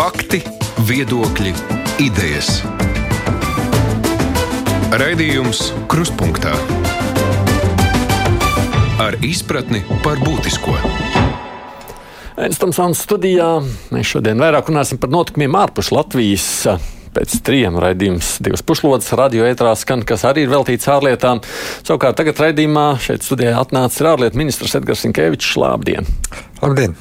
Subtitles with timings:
[0.00, 0.38] Fakti,
[0.88, 1.50] viedokļi,
[2.00, 2.62] idejas.
[4.96, 5.58] Raidījums
[5.92, 6.54] Krustpunktā
[9.04, 10.72] ar izpratni par būtisko.
[12.40, 13.50] Einstamsons studijā
[13.92, 16.48] mēs šodien vairāk runāsim par notikumiem ārpus Latvijas
[17.14, 21.42] pēc trim raidījums, divas pušlodes radio ētrā skan, kas arī ir veltīts ārlietām.
[21.82, 25.56] Savukārt tagad raidījumā šeit studijā atnācis ārlietu ministrs Edgars Inkevičs.
[25.60, 26.08] Labdien!
[26.60, 26.94] Labdien!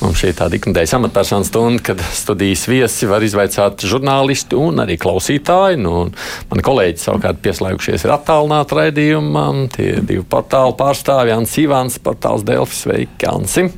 [0.00, 4.96] Mums šī ir tāda ikdienas amatpersonu stunda, kad studijas viesi var izvaicāt žurnālisti un arī
[5.00, 5.78] klausītāji.
[5.84, 6.08] Nu,
[6.50, 9.66] mani kolēģi savukārt pieslēgušies ir attālināti raidījumam.
[9.74, 13.72] Tie ir divi portālu pārstāvji, Ants Ivāns, portāls Delfis, Veiki Ansim.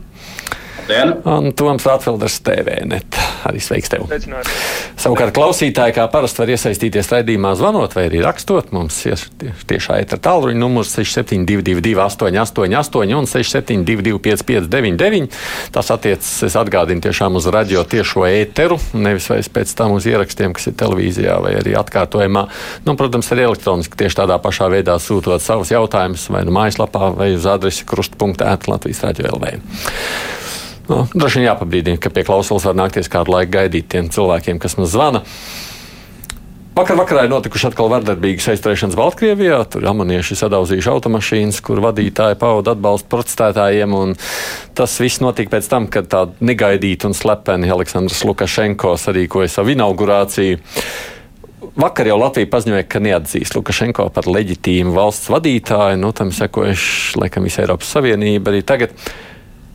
[1.26, 3.18] Un Toms Rātfelders TVNet.
[3.46, 4.06] Arī sveiks tev.
[4.08, 4.48] Sveicināt.
[5.00, 9.20] Savukārt klausītāji, kā parasti var iesaistīties raidījumā zvanot vai arī rakstot, mums ir
[9.70, 15.36] tiešā etra tālruņa numurs 6722 888 un 672 559.
[15.74, 20.54] Tas attiecas, es atgādinu, tiešām uz radio tiešo ēteru, nevis vairs pēc tam uz ierakstiem,
[20.56, 22.46] kas ir televīzijā vai arī atkārtojumā.
[22.86, 27.32] Nu, protams, arī elektroniski tieši tādā pašā veidā sūtot savus jautājumus vai nu mājaslapā vai
[27.36, 29.54] uz adresi krusta.ēta Latvijas radio LV.
[30.86, 34.78] Nu, droši vien jāpabrīdina, ka pie klausulas var nākties kādu laiku gaidīt tiem cilvēkiem, kas
[34.78, 35.24] mums zvana.
[36.76, 39.62] Vakar vakarā ir notikuši atkal vardarbīgas aizturēšanas Baltkrievijā.
[39.72, 43.94] Tur amanieši sadauzījuši automašīnas, kur vadītāji pauda atbalstu protestētājiem.
[44.76, 50.60] Tas viss notika pēc tam, kad tā negaidīta un slepeni Aleksandrs Lukašenko sarīkoja savu inaugurāciju.
[51.80, 55.96] Vakar jau Latvija paziņoja, ka neatzīst Lukašenko par leģitīmu valsts vadītāju.
[56.04, 58.92] Nu, tam sekojuši, laikam, visa Eiropas Savienība arī tagad.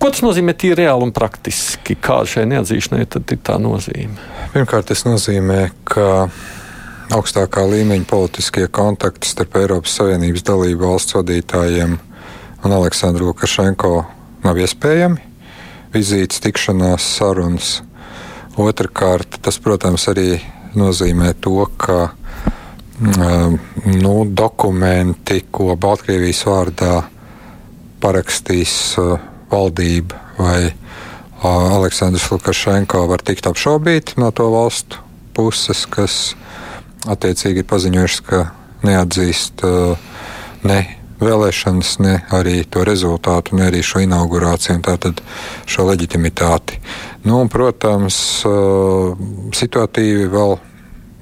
[0.01, 1.93] Ko tas nozīmē tīri reāli un praktiski?
[2.01, 4.15] Kāda šai neatzīšanai tad ir tā nozīme?
[4.49, 6.25] Pirmkārt, tas nozīmē, ka
[7.13, 11.93] augstākā līmeņa politiskie kontakti starp Eiropas Savienības dalību valsts vadītājiem
[12.65, 13.93] un Aleksandru Lukašenko
[14.41, 15.21] nav iespējami.
[15.93, 17.71] Vizītes, tikšanās, sarunas.
[18.57, 20.39] Otrakārt, tas, protams, arī
[20.81, 22.07] nozīmē to, ka
[22.97, 23.59] mm,
[24.01, 26.95] nu, dokumenti, ko Baltkrievijas vārdā
[28.01, 28.95] parakstīs
[29.51, 30.71] valdība vai
[31.43, 35.01] Aleksandrs Lukašenko var tikt apšaubīti no to valstu
[35.33, 36.35] puses, kas
[37.09, 38.41] attiecīgi ir paziņojušas, ka
[38.85, 39.63] neatzīst
[40.67, 40.79] ne
[41.21, 45.21] vēlēšanas, ne arī to rezultātu, ne arī šo inaugurāciju, tātad
[45.69, 46.79] šo leģitimitāti.
[47.25, 48.17] Nu, un, protams,
[49.57, 50.57] situatīvi vēl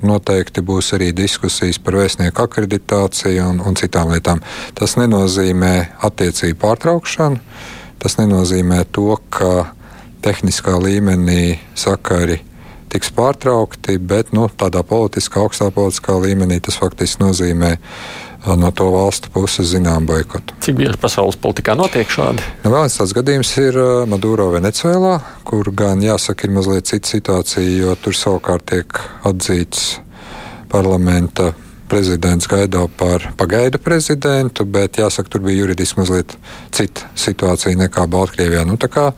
[0.07, 4.39] noteikti būs arī diskusijas par vēstnieku akreditāciju un, un citām lietām.
[4.75, 5.73] Tas nenozīmē
[6.07, 7.43] attiecību pārtraukšanu
[7.99, 9.73] Tas nenozīmē to, ka
[10.23, 12.39] tehniskā līmenī sakari
[12.89, 17.75] tiks pārtraukti, bet nu, tādā politiskā, augstā politiskā līmenī tas faktiski nozīmē
[18.57, 20.55] no to valstu puses zinām boikotu.
[20.63, 22.43] Cik bieži pasaules politikā notiek šādi?
[22.63, 25.15] Nu, vēl viens tāds gadījums ir Maduro Venecijā,
[25.45, 29.99] kur gan jāsaka, ir mazliet cita situācija, jo tur savukārt tiek atzīts
[30.71, 31.51] parlamenta
[31.89, 36.35] prezidents Gaido par pagaidu prezidentu, bet jāsaka, tur bija juridiski mazliet
[36.75, 38.65] cita situācija nekā Baltkrievijā.
[38.69, 39.11] Nu, tā, kā,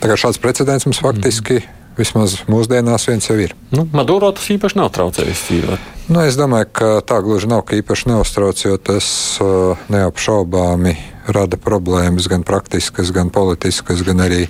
[0.00, 1.62] tā kā šāds precedents mums faktiski.
[1.62, 1.76] Mm.
[1.98, 3.50] Vismaz mūsdienās viens jau ir.
[3.74, 5.88] Nu, Maduro tas īpaši nav traucējis dzīvot.
[6.08, 9.08] Nu, es domāju, ka tā gluži nav, ka īpaši neuztrauc, jo tas
[9.42, 10.94] uh, neapšaubāmi
[11.34, 14.46] rada problēmas gan praktiskas, gan politiskas, gan arī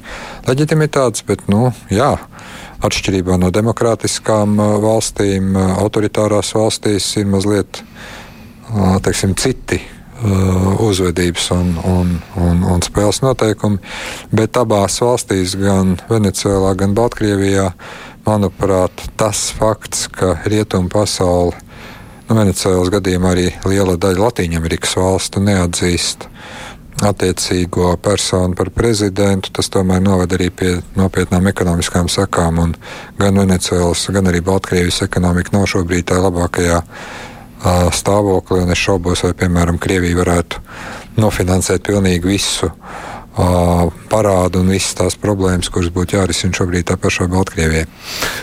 [0.46, 1.24] leģitimitātes.
[1.26, 2.14] Bet, nu, jā,
[2.86, 7.82] atšķirībā no demokrātiskām valstīm, autoritārās valstīs ir mazliet
[9.04, 9.80] teiksim, citi
[10.80, 13.80] uzvedības un, un, un, un spēles noteikumi.
[14.36, 17.70] Bet abās valstīs, gan Venecijā, gan Baltkrievijā,
[18.26, 21.56] manuprāt, tas fakts, ka rietumu pasauli,
[22.28, 26.28] nu, Venecijas gadījumā arī liela daļa Latvijas valstu neatzīst
[27.06, 32.60] attiecīgo personu par prezidentu, tas tomēr noved arī pie nopietnām ekonomiskām sakām.
[33.18, 39.24] Gan Venecijas, gan arī Baltkrievijas ekonomika nav šobrīd tā labākajā uh, stāvoklī, un es šaubos,
[39.26, 40.60] vai, piemēram, Krievija varētu
[41.20, 42.70] nofinansēt pilnīgi visu
[44.10, 47.86] parādu un visas tās problēmas, kuras būtu jārisina šobrīd tā pašā Baltkrievijai.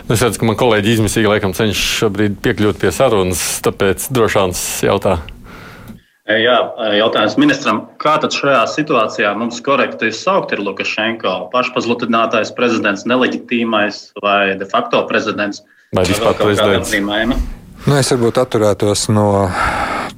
[0.10, 5.37] Es redzu, ka man kolēģi izmisīgi laikam cenšas šobrīd piekļūt pie sarunas, tāpēc drošāns jautājums.
[6.27, 6.56] Jā,
[6.91, 7.85] jautājums ministram.
[8.03, 11.47] Kā tad šajā situācijā mums korekti saukt ir Lukašenko?
[11.53, 15.63] Pašpazlutinātais prezidents, neleģitīmais vai de facto prezidents?
[15.95, 16.91] Vai vispār prezidents?
[17.88, 19.47] Nu, es varbūt atturētos no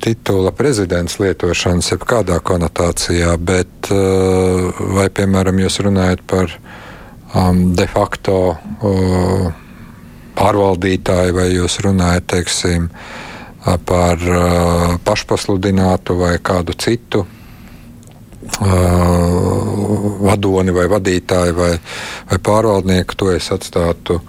[0.02, 6.58] titula prezidents lietošanas, jebkādā konotācijā, bet vai, piemēram, jūs runājat par
[7.38, 9.50] um, de facto uh,
[10.40, 13.29] pārvaldītāju vai jūs runājat, teiksim, uh,
[13.86, 14.24] par
[15.04, 17.26] pašpasludinātu vai kādu citu
[20.20, 21.74] vadoni vai vadītāju vai,
[22.32, 24.20] vai pārvaldnieku, to es atstātu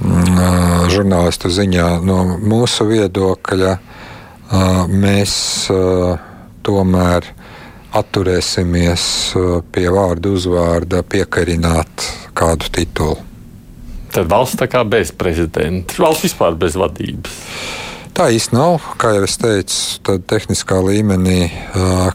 [0.00, 1.88] mm, žurnālistu ziņā.
[2.04, 3.78] No mūsu viedokļa
[4.92, 5.32] mēs
[6.64, 7.32] tomēr
[7.98, 9.02] atturēsimies
[9.72, 13.16] pie vārdu uzvārda piekarināt kādu titulu.
[14.12, 17.34] Tad valsts tā kā bez prezidenta, valsts vispār bez vadības.
[18.18, 18.82] Tā īsti nav.
[18.98, 21.52] Kā jau es teicu, tad tehniskā līmenī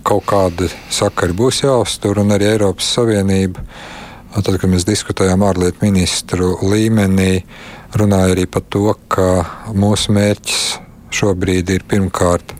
[0.03, 3.63] kaut kādi sakari būs jāuztur, un arī Eiropas Savienība.
[4.35, 7.45] Tad, kad mēs diskutējām ārlietu ministru līmenī,
[7.95, 9.29] runāja arī par to, ka
[9.71, 10.65] mūsu mērķis
[11.21, 12.51] šobrīd ir pirmkārt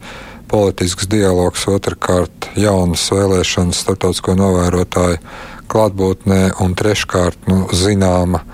[0.48, 5.20] politisks dialogs, otrkārt jaunas vēlēšanas starptautisko novērotāju
[5.68, 8.46] klātbūtnē un treškārt nu, zināma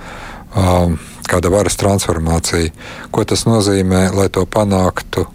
[0.57, 0.97] um,
[1.29, 2.73] kāda varas transformācija.
[3.11, 5.27] Ko tas nozīmē, lai to panāktu?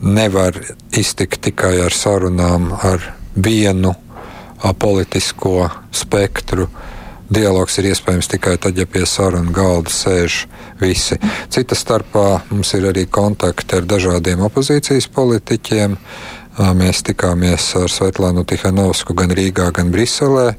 [0.00, 0.56] Nevar
[0.96, 3.02] iztikt tikai ar sarunām ar
[3.36, 6.68] vienu a, politisko spektru.
[7.30, 10.44] Dialogs ir iespējams tikai tad, ja pie sarunu galda sēž
[10.80, 11.20] visi.
[11.52, 15.94] Cita starpā mums ir arī kontakti ar dažādiem opozīcijas politiķiem.
[16.80, 20.56] Mēs tikāmies ar Svetlānu Tihanovsku gan Rīgā, gan Briselē.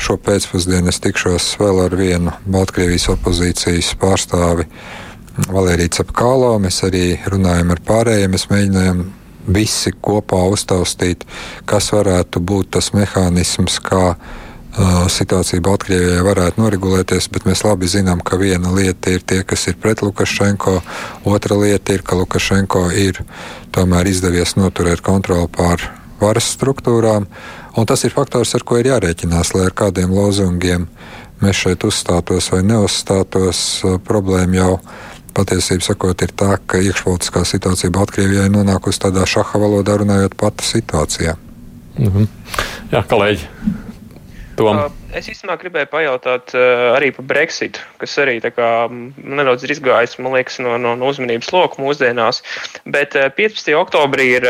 [0.00, 4.64] Šo pēcpusdienu es tikšos vēl ar vienu Baltkrievijas opozīcijas pārstāvi
[5.52, 6.54] Valēriju Cepkālo.
[6.64, 8.32] Mēs arī runājam ar pārējiem.
[8.32, 9.02] Mēs mēģinājām
[9.52, 11.26] visi kopā uztaustīt,
[11.68, 18.24] kas varētu būt tas mehānisms, kā uh, situācija Baltkrievijā varētu noregulēties, bet mēs labi zinām,
[18.24, 20.80] ka viena lieta ir tie, kas ir pret Lukašenko,
[21.28, 23.20] otra lieta ir, ka Lukašenko ir
[23.76, 27.26] tomēr izdevies noturēt kontroli pār varas struktūrām,
[27.78, 30.88] Un tas ir faktors, ar ko ir jārēķinās, lai ar kādiem lozungiem
[31.40, 33.60] mēs šeit uzstātos vai neuzstātos.
[34.06, 34.72] Problēma jau
[35.36, 41.36] patiesībā sakot, ir tā, ka iekšpolitiskā situācija Baltkrievijai nonākusi tādā šaha valodā runājot pati situācijā.
[42.00, 42.26] Mhm.
[42.90, 43.46] Jā, kolēģi.
[44.60, 44.80] Tom.
[45.16, 48.68] Es īstenībā gribēju pajautāt arī par Brexitu, kas arī kā,
[49.16, 52.42] nedaudz ir izgājis liekas, no, no, no uzmanības loka mūsdienās.
[52.84, 53.72] Bet uh, 15.
[53.78, 54.48] oktobrī ir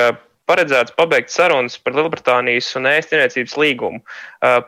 [0.50, 4.00] paredzēts pabeigt sarunas par Lielbritānijas un ēst tirniecības līgumu.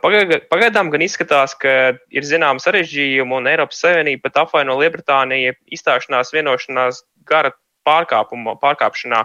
[0.03, 7.03] Pagaidām gan izskatās, ka ir zināma sarežģījuma un Eiropas Savienība pat apvaino Lielbritāniju izstāšanās vienošanās
[7.27, 7.51] gara
[7.83, 9.21] pārkāpšanā.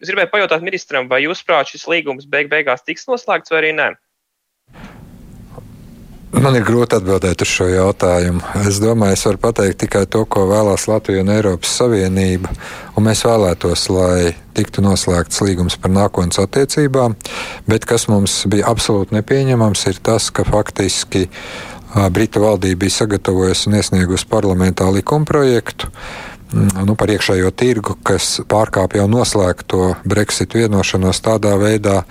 [0.00, 3.74] Es gribēju pajautāt ministram, vai jūs prāt šis līgums beig beigās tiks noslēgts vai arī
[3.76, 3.90] nē?
[6.28, 8.42] Man ir grūti atbildēt uz šo jautājumu.
[8.68, 12.52] Es domāju, es varu pateikt tikai to, ko vēlās Latvija un Eiropas Savienība.
[12.98, 17.16] Un mēs vēlētos, lai tiktu noslēgts līgums par nākotnes attiecībām,
[17.70, 21.24] bet kas mums bija absolūti nepieņemams, ir tas, ka faktiski
[22.12, 25.88] Britu valdība bija sagatavojusi un iesniegusi parlamentā likumprojektu,
[26.52, 32.02] nu, par iekšējo tirgu, kas pārkāpj jau noslēgto Brexit vienošanos tādā veidā,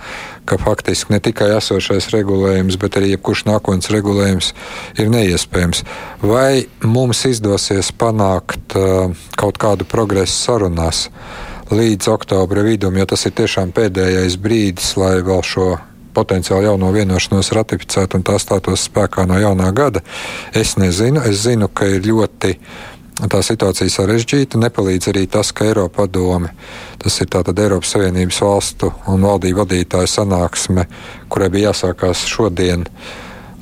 [0.48, 4.52] ka faktiski ne tikai esošais regulējums, bet arī jebkurš nākotnes regulējums
[4.98, 5.84] ir neiespējams.
[6.22, 11.08] Vai mums izdosies panākt uh, kaut kādu progresu sarunās
[11.68, 15.74] līdz oktobra vidum, jo tas ir tiešām pēdējais brīdis, lai vēl šo
[16.18, 20.02] potenciāli jauno vienošanos ratificētu un tā stātos spēkā no jaunā gada.
[20.56, 22.56] Es nezinu, es zinu, ka ir ļoti
[23.26, 24.60] tā situācija sarežģīta.
[24.62, 26.52] Nepalīdz arī tas, ka Eiropa padome,
[27.02, 30.86] tas ir tātad Eiropas Savienības valstu un valdību vadītāju sanāksme,
[31.32, 32.86] kurai bija jāsākās šodien,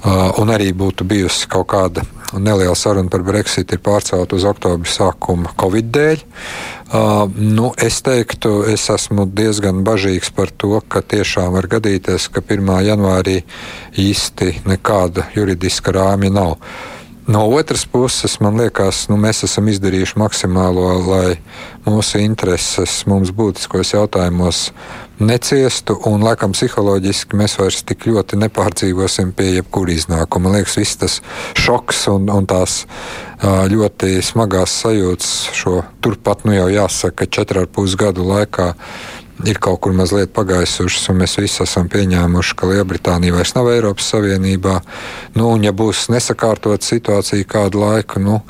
[0.05, 2.05] un arī būtu bijusi kaut kāda
[2.37, 6.25] neliela saruna par Brexit, ir pārcelt uz oktobra sākuma Covid dēļ.
[6.87, 12.42] Uh, nu, es teiktu, es esmu diezgan bažīgs par to, ka tiešām var gadīties, ka
[12.42, 12.69] 1.
[12.87, 13.40] janvārī
[13.99, 16.59] īsti nekāda juridiska rāmja nav.
[17.26, 21.33] No otras puses, man liekas, nu, mēs esam izdarījuši maksimālo, lai
[21.83, 24.68] mūsu intereses mums būtiskos jautājumos
[25.18, 30.47] neciestu, un laikam psiholoģiski mēs vairs tik ļoti nepārdzīvosim pie jebkura iznākuma.
[30.47, 31.18] Man liekas, viss tas
[31.59, 32.85] šoks un, un tās
[33.42, 38.71] ļoti smagās sajūtas šo turpat, nu jau jāsaka, četru ar pus gadu laikā
[39.45, 44.09] ir kaut kur mazliet pagaisušas, un mēs visi esam pieņēmuši, ka Lielbritānija vairs nav Eiropas
[44.14, 44.78] Savienībā.
[45.37, 48.40] Nu, un, ja būs nesakārtot situācija kādu laiku, nu,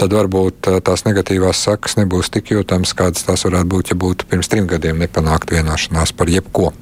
[0.00, 4.30] tad varbūt eh, tās negatīvās sekas nebūs tik jūtamas, kādas tās varētu būt, ja būtu
[4.30, 6.72] pirms trim gadiem nepanākt vienošanās par jebko.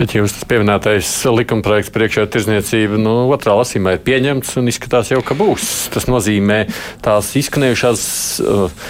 [0.00, 5.20] Bet jūs tas pieminētais likumprojekts priekšā tirzniecība nu, otrā lasīmā ir pieņemts un izskatās jau,
[5.24, 5.90] ka būs.
[5.92, 6.62] Tas nozīmē
[7.04, 8.04] tās izskanējušās
[8.40, 8.86] uh,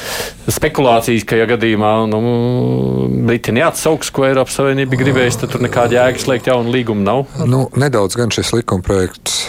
[0.49, 2.21] spekulācijas, ka, ja gadījumā nu,
[3.29, 7.27] Briti neatsauks, ko Eiropas Savienība gribēs, tad tur nekāda jēga slēgt jaunu līgumu nav.
[7.45, 9.43] Nu, nedaudz gan šis likumprojekts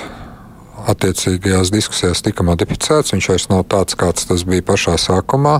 [0.90, 3.14] attiecīgajās diskusijās tika modificēts.
[3.14, 5.60] Viņš vairs nav tāds, kāds tas bija pašā sākumā.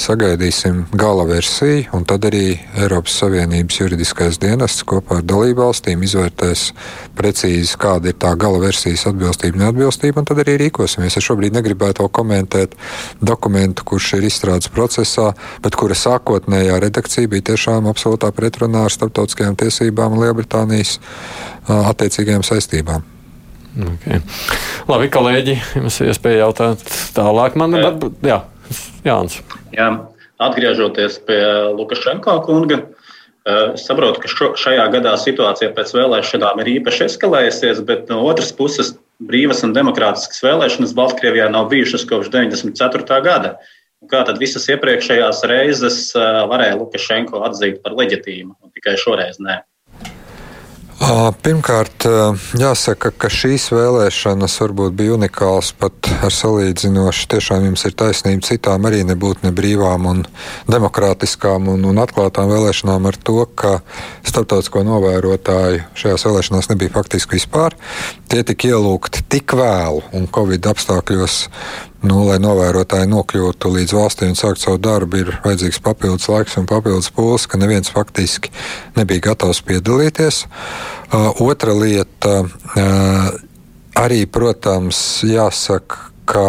[0.00, 6.64] Sagaidīsim gala versiju, un tad arī Eiropas Savienības juridiskais dienests kopā ar dalībvalstīm izvērtēs
[7.18, 11.18] precīzi, kāda ir tā gala versijas atbilstība, neatbilstība, un tad arī rīkosimies.
[11.18, 12.76] Es šobrīd negribētu vēl komentēt
[13.20, 15.32] dokumentu, kurš ir izstrādes procesā,
[15.64, 20.98] bet kura sākotnējā redakcija bija tiešām absolūtā pretrunā ar starptautiskajām tiesībām un Lielbritānijas
[21.68, 23.11] attiecīgajām saistībām.
[23.72, 24.20] Okay.
[24.90, 26.82] Labi, kolēģi, jums ir iespēja jautāt
[27.16, 27.54] tālāk.
[27.56, 27.86] Man ir
[28.26, 28.42] jā,
[29.06, 29.38] Jānis.
[29.72, 29.88] Jā,
[30.42, 31.40] atgriežoties pie
[31.72, 32.82] Lukašenko kunga.
[33.48, 38.52] Es saprotu, ka šo, šajā gadā situācija pēc vēlēšanām ir īpaši eskalējusies, bet no otras
[38.54, 43.18] puses brīvas un demokrātiskas vēlēšanas Baltkrievijā nav bijušas kopš 94.
[43.24, 43.56] gada.
[44.10, 49.62] Kā tad visas iepriekšējās reizes varēja Lukašenko atzīt par leģitīmu, un tikai šoreiz nē?
[51.02, 52.04] Pirmkārt,
[52.54, 58.86] jāsaka, ka šīs vēlēšanas varbūt bija unikāls pat ar salīdzinoši, tiešām jums ir taisnība, citām
[58.86, 60.20] arī nebūtu ne brīvām un
[60.70, 63.80] demokrātiskām un, un atklātām vēlēšanām ar to, ka
[64.22, 67.74] starptautisko novērotāju šajās vēlēšanās nebija faktiski vispār.
[68.30, 71.40] Tie tika ielūgti tik vēlu un Covid apstākļos
[72.06, 76.66] nu, lai novērotāji nokļūtu līdz valstī un sāktu savu darbu, ir vajadzīgs papildus laiks un
[76.70, 78.52] papildus pūles, ka neviens faktiski
[78.98, 80.44] nebija gatavs piedalīties.
[81.12, 83.28] Uh, otra lieta uh,
[83.98, 86.46] arī, protams, jāsaka, ka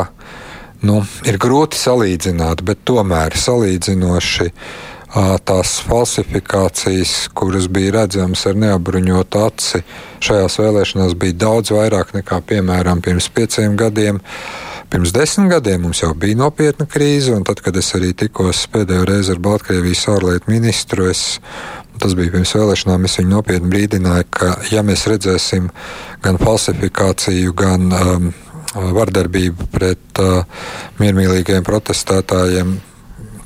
[0.85, 9.45] nu, ir grūti salīdzināt, bet tomēr salīdzinoši uh, tās falsifikācijas, kuras bija redzamas ar neapbruņotu
[9.45, 9.85] aci,
[10.23, 14.17] šajās vēlēšanās bija daudz vairāk nekā, piemēram, pirms pieciem gadiem.
[14.23, 18.59] Uh, Pirms desmit gadiem mums jau bija nopietna krīze, un tad, kad es arī tikos
[18.69, 21.39] pēdējo reizi ar Baltkrievijas ārlietu ministru, es,
[21.97, 25.71] tas bija pirms vēlēšanām, es viņu nopietni brīdināju, ka ja mēs redzēsim
[26.21, 28.29] gan falsifikāciju, gan um,
[28.99, 30.69] vardarbību pret uh,
[31.01, 32.77] miermīlīgiem protestētājiem,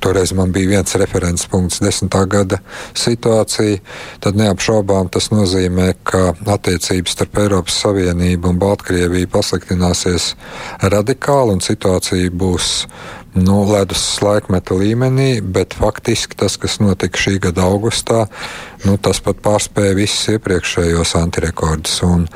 [0.01, 2.59] Toreiz man bija viens referents punkts, desmitā gada
[2.97, 3.81] situācija.
[4.23, 10.33] Tad neapšaubām tas nozīmē, ka attiecības starp Eiropas Savienību un Baltkrieviju pasliktināsies
[10.81, 12.73] radikāli un situācija būs
[13.37, 18.25] nu, ledus laikmeta līmenī, bet faktiski tas, kas notika šī gada augustā,
[18.85, 21.99] nu, tas pat pārspēja visus iepriekšējos antirekordus.
[22.07, 22.27] Un,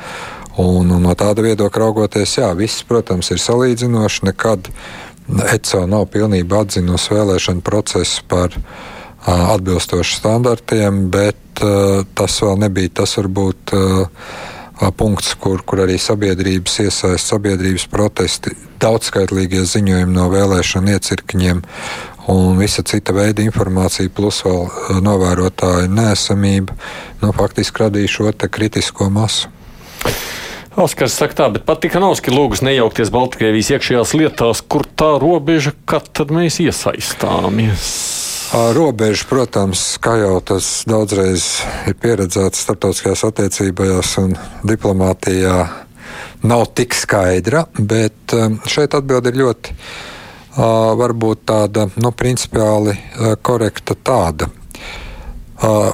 [0.62, 4.26] un, un no tāda viedokļa raugoties, jā, viss, protams, ir salīdzinoši.
[4.30, 4.70] Nekad
[5.28, 8.56] ECO nav pilnībā atzinusi vēlēšanu procesu par
[9.26, 11.62] atbilstošu standartiem, bet
[12.14, 13.74] tas vēl nebija tas varbūt
[14.98, 21.62] punkts, kur, kur arī sabiedrības iesaist, sabiedrības protesti, daudzskaitlīgie ziņojumi no vēlēšanu iecirkņiem
[22.32, 26.74] un visa cita veida informācija, plus vēl novērotāju nēsamība,
[27.22, 29.50] nu, faktiski radīja šo kritisko masu.
[30.72, 36.06] Oskars saka tā, bet pat Tikanovski lūgus nejaukties Baltkrievijas iekšējās lietās, kur tā robeža, kad
[36.16, 37.88] tad mēs iesaistāmies.
[38.52, 41.44] Robeža, protams, kā jau tas daudzreiz
[41.88, 44.32] ir pieredzēts starptautiskajās attiecībās un
[44.68, 45.58] diplomātijā,
[46.48, 48.32] nav tik skaidra, bet
[48.68, 49.76] šeit atbilde ir ļoti,
[51.02, 52.96] varbūt tāda, nu, principiāli
[53.44, 54.48] korekta tāda.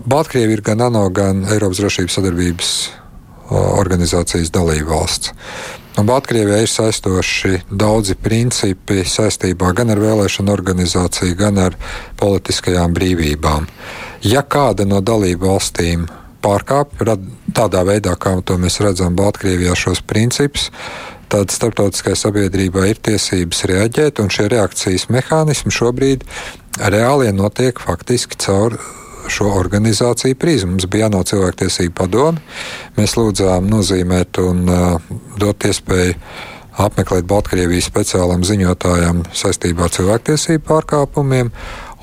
[0.06, 2.73] Baltkrievi ir gan ANO, gan Eiropas drošības sadarbības
[3.50, 5.33] organizācijas dalībvalsts.
[5.99, 11.75] Un Baltkrievijai ir saistoši daudzi principi saistībā gan ar vēlēšanu organizāciju, gan ar
[12.21, 13.67] politiskajām brīvībām.
[14.23, 16.07] Ja kāda no dalību valstīm
[16.45, 17.17] pārkāpj
[17.57, 20.69] tādā veidā, kā to mēs redzam Baltkrievijā, šos principus,
[21.28, 26.23] tad starptautiskai sabiedrībai ir tiesības reaģēt, un šie reakcijas mehānismi šobrīd
[26.78, 28.78] reāli notiek faktiski caur
[29.26, 30.75] šo organizāciju prizmu.
[30.75, 32.44] Mums bija jāno cilvēktiesību padomi.
[32.98, 35.10] Mēs lūdzām nozīmēt un uh,
[35.40, 36.14] dot iespēju
[36.78, 41.50] apmeklēt Baltkrievijas speciālam ziņotājam saistībā ar cilvēktiesību pārkāpumiem.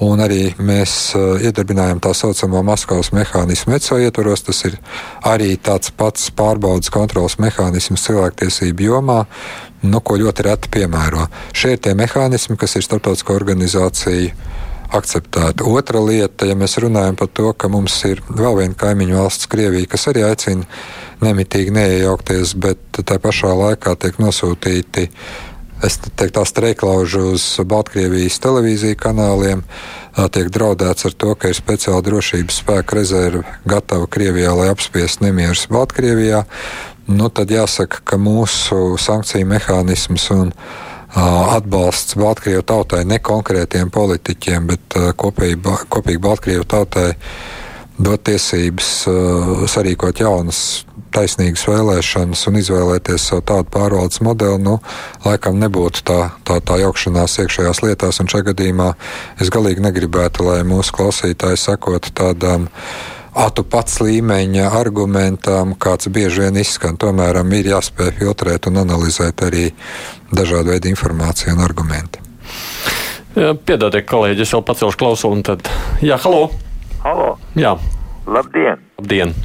[0.03, 4.43] Un arī mēs uh, iedarbinājām tā saucamo Maskavas mehānismu ECO ietvaros.
[4.43, 4.75] Tas ir
[5.23, 9.21] arī tāds pats pārbaudas kontrols mehānisms cilvēktiesību jomā,
[9.87, 11.29] nu, ko ļoti reti piemēro.
[11.55, 14.33] Šie ir tie mehānismi, kas ir starptautisko organizāciju
[14.97, 15.65] akceptēta.
[15.67, 19.89] Otra lieta, ja mēs runājam par to, ka mums ir vēl viena kaimiņu valsts, Krievija,
[19.91, 20.67] kas arī aicina
[21.23, 25.09] nemitīgi neiejaukties, bet tā pašā laikā tiek nosūtīti.
[25.83, 29.65] Es teiktu, tā streiklaužu uz Baltkrievijas televīziju kanāliem.
[30.15, 35.67] Tiek draudēts ar to, ka ir speciāla drošības spēka rezerve gatava Krievijā, lai apspiestu nemierus
[35.67, 36.45] Baltkrievijā.
[37.11, 40.55] Nu, tad jāsaka, ka mūsu sankciju mehānisms un
[41.15, 47.13] atbalsts Baltkrievu tautai, ne konkrētiem politiķiem, bet kopīgi, kopīgi Baltkrievu tautai
[47.95, 48.89] dot tiesības
[49.71, 50.59] sarīkot jaunas
[51.15, 54.77] taisnīgas vēlēšanas un izvēlēties savu tādu pārvaldes modeli, nu,
[55.25, 58.19] laikam nebūtu tā, tā, tā jaukšanās iekšējās lietās.
[58.19, 58.91] Un šajā gadījumā
[59.41, 62.67] es galīgi negribētu, lai mūsu klausītāji sakotu tādām
[63.35, 66.97] atu pats līmeņa argumentam, kāds bieži vien izskan.
[66.99, 69.69] Tomēr ir jāspēj filtrēt un analizēt arī
[70.31, 72.23] dažādu veidu informāciju un argumentu.
[73.35, 75.67] Piedodiet, kolēģi, es vēl pacelšu klausu un tad.
[75.99, 76.47] Jā, halo!
[77.03, 77.35] Halo!
[77.59, 77.75] Jā!
[78.25, 78.79] Labdien!
[79.01, 79.35] Labdien!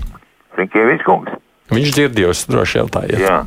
[0.59, 1.35] Rinkēvis kungs!
[1.75, 3.21] Viņš dzirdējos, droši jautājiet.
[3.23, 3.43] Jā.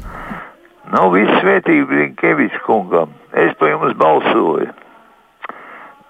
[0.93, 3.15] Nav viss svētība Rinkēvis kungam.
[3.33, 4.67] Es par jums balsoju.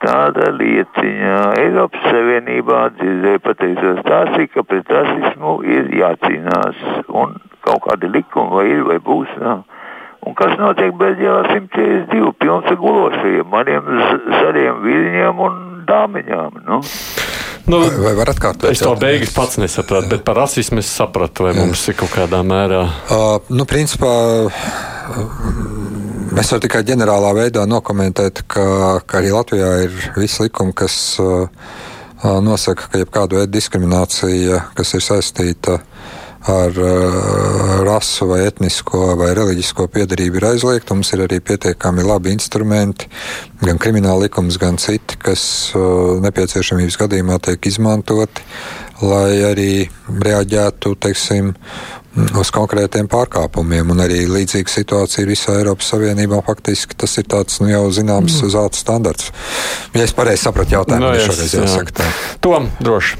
[0.03, 6.81] Tāda lieciņa Eiropas Savienībā dzirdēja pateicos tāsī, ka pret rasismu ir jācīnās.
[7.07, 9.31] Un kaut kādi likumi vai ir vai būs.
[9.39, 9.63] Nav.
[10.23, 13.87] Un kas notiek Beļģijā 142 pilns ar gulošajiem, maniem
[14.39, 15.57] zaļiem viļņiem un
[15.87, 16.61] dāmiņām?
[16.67, 16.81] Nu?
[17.63, 18.67] Nu, Vai, vai var atkārtot?
[18.75, 22.41] es to beigas pats nesapratu, bet par rasismu es sapratu, vai mums ir kaut kādā
[22.43, 22.81] mērā.
[23.07, 24.11] Uh, nu, principā,
[26.33, 28.63] Es varu tikai ģenerālā veidā nokomentēt, ka,
[29.05, 31.45] ka arī Latvijā ir visi likumi, kas uh,
[32.41, 35.77] nosaka, ka jebkāda veida diskriminācija, kas ir saistīta
[36.49, 37.19] ar uh,
[37.85, 40.97] rasu vai etnisko vai reliģisko piedarību, ir aizliegta.
[40.97, 43.11] Mums ir arī pietiekami labi instrumenti,
[43.61, 45.45] gan krimināla likums, gan citi, kas
[45.77, 48.41] uh, nepieciešamības gadījumā tiek izmantoti,
[49.05, 49.73] lai arī
[50.09, 51.53] reaģētu, teiksim,
[52.39, 53.89] uz konkrētiem pārkāpumiem.
[53.93, 56.41] Un arī līdzīga situācija ir visā Eiropas Savienībā.
[56.45, 58.53] Faktiski tas ir tāds nu, jau zināms mm.
[58.53, 59.31] zelta standarts.
[59.93, 61.65] Ja es pareizi sapratu jautājumu, No, tad es- šoreiz jā.
[61.65, 62.09] jāsaka tā.
[62.45, 63.17] Tom, droši.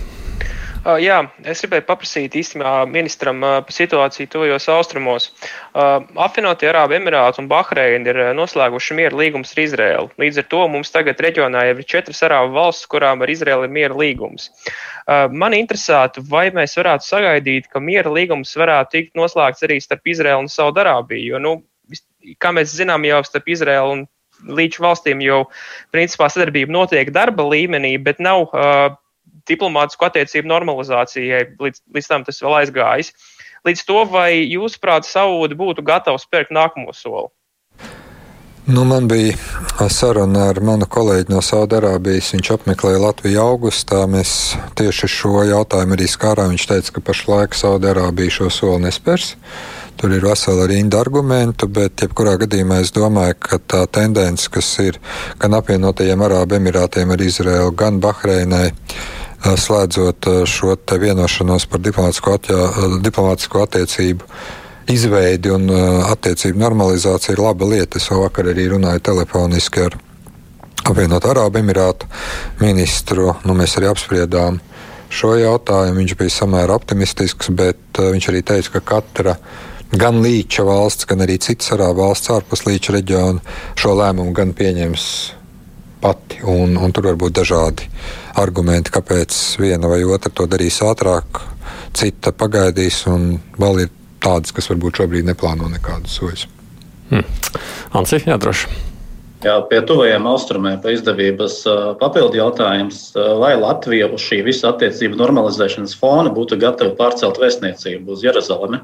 [0.83, 5.29] Uh, jā, es gribēju paprasīt īstenībā ministram uh, par situāciju tuvajos austrumos.
[5.71, 10.09] Uh, apvienotie Arābu Emirāti un Bahreina ir noslēguši miera līgumus ar Izraēlu.
[10.19, 13.71] Līdz ar to mums tagad reģionā jau ir četras Arābu valstis, kurām ar Izraēlu ir
[13.77, 14.49] miera līgums.
[15.31, 20.43] Man interesētu, vai mēs varētu sagaidīt, ka miera līgums varētu tikt noslēgts arī starp Izraēlu
[20.43, 21.29] un Saudārābiju.
[21.31, 21.53] Jo, nu,
[22.43, 24.03] kā mēs zinām, jau starp Izraēlu un
[24.59, 25.45] līdz valstīm jau
[25.95, 28.97] principā sadarbība notiek darba līmenī, bet nav uh,
[29.49, 31.45] diplomātisku attiecību normalizācijai.
[31.59, 33.13] Līdz, līdz tam tas vēl aizgājis.
[33.63, 37.31] Līdz to, vai jūsuprāt, Saudi būtu gatavs spērt nākamo soli?
[38.65, 39.35] Nu, man bija
[39.91, 42.29] saruna ar manu kolēģi no Saudārābijas.
[42.31, 44.05] Viņš apmeklēja Latviju augustā.
[44.07, 46.53] Mēs tieši šo jautājumu arī skārām.
[46.53, 49.33] Viņš teica, ka pašlaik Saudārābija šo soli nespērs.
[49.99, 55.01] Tur ir vesela rinda argumentu, bet jebkurā gadījumā es domāju, ka tā tendence, kas ir
[55.43, 62.37] gan apvienotajiem Arābu Emirātiem ar Izraēlu, gan Bahreinai, eh, slēdzot eh, šo vienošanos par diplomātisko,
[62.39, 64.27] atjā, eh, diplomātisko attiecību
[64.93, 68.01] izveidi un attiecību normalizācija ir laba lieta.
[68.01, 69.95] Es vakar arī runāju telefoniski ar
[70.83, 72.09] apvienotu Arābu Emirātu
[72.59, 73.29] ministru.
[73.47, 74.59] Nu, mēs arī apspriedām
[75.07, 76.01] šo jautājumu.
[76.01, 79.37] Viņš bija samērā optimistisks, bet viņš arī teica, ka katra
[79.93, 83.39] gan līča valsts, gan arī citas arābu valsts ārpus līča reģiona
[83.79, 85.07] šo lēmumu gan pieņems
[86.03, 86.41] pati.
[86.43, 87.87] Un, un tur var būt dažādi
[88.41, 91.41] argumenti, kāpēc viena vai otra to darīs ātrāk,
[91.95, 96.47] cita pagaidīs, un vēl ir tādas, kas varbūt šobrīd neplāno nekādus soļus.
[97.93, 98.71] Ansi, jā, droši.
[99.43, 101.57] Jā, pie tuvajiem austrumiem pa izdevības
[101.99, 103.09] papildu jautājums,
[103.41, 108.79] vai Latvija uz šī visa attiecību normalizēšanas fona būtu gatava pārcelt vēstniecību uz Jeruzalemi?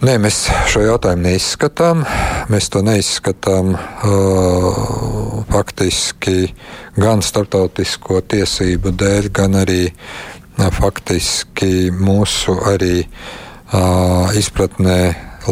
[0.00, 2.06] Nē, mēs šo jautājumu neizskatām.
[2.48, 6.54] Mēs to neizskatām uh, faktiski
[6.96, 14.96] gan starptautisko tiesību dēļ, gan arī uh, faktiski mūsu arī uh, izpratnē,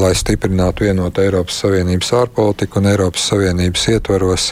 [0.01, 4.51] lai stiprinātu vienotu Eiropas Savienības ārpolitiku un Eiropas Savienības ietvaros,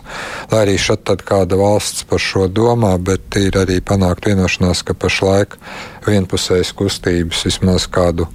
[0.53, 5.57] lai arī šeit kāda valsts par šo domā, bet ir arī panākt vienošanās, ka pašlaik
[6.05, 8.29] vienpusējas kustības vismaz kādu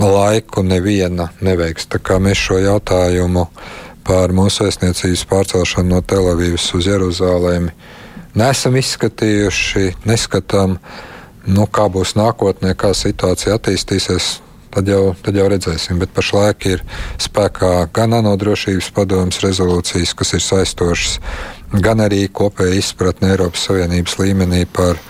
[0.00, 1.88] laiku neviena neveiks.
[1.92, 3.46] Tā kā mēs šo jautājumu
[4.06, 7.74] par mūsu vēstniecības pārcelšanu no Telavīvas uz Jeruzalemi
[8.34, 10.76] neesam izskatījuši, neskatām,
[11.50, 14.38] nu, kā būs nākotnē, kā situācija attīstīsies.
[14.70, 16.82] Tad jau, tad jau redzēsim, bet pašlaik ir
[17.18, 21.16] spēkā gan ANO drošības padomus rezolūcijas, kas ir saistošas,
[21.82, 25.00] gan arī kopēja izpratne Eiropas Savienības līmenī par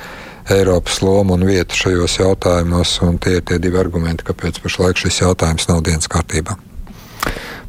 [0.50, 2.96] Eiropas lomu un vietu šajos jautājumos.
[3.22, 6.56] Tie ir tie divi argumenti, kāpēc pašlaik šis jautājums nav dienas kārtībā.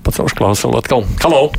[0.06, 1.04] Pacelšu klausuli atkal.
[1.24, 1.52] Halo!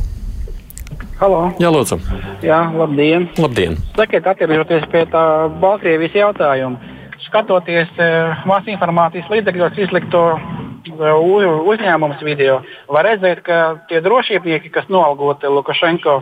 [1.21, 1.95] Halo, Jā, lūdzu.
[2.43, 3.29] jā, labdien!
[3.39, 3.77] Labdien!
[3.95, 5.21] Sakiet, atgriežoties pie tā
[5.61, 6.81] Baltkrievijas jautājuma,
[7.29, 12.57] skatoties eh, māsu informācijas līdzekļos izlikto eh, u- uzņēmums video,
[12.91, 16.17] var redzēt, ka tie drošībnieki, kas noalgoti Lukašenko,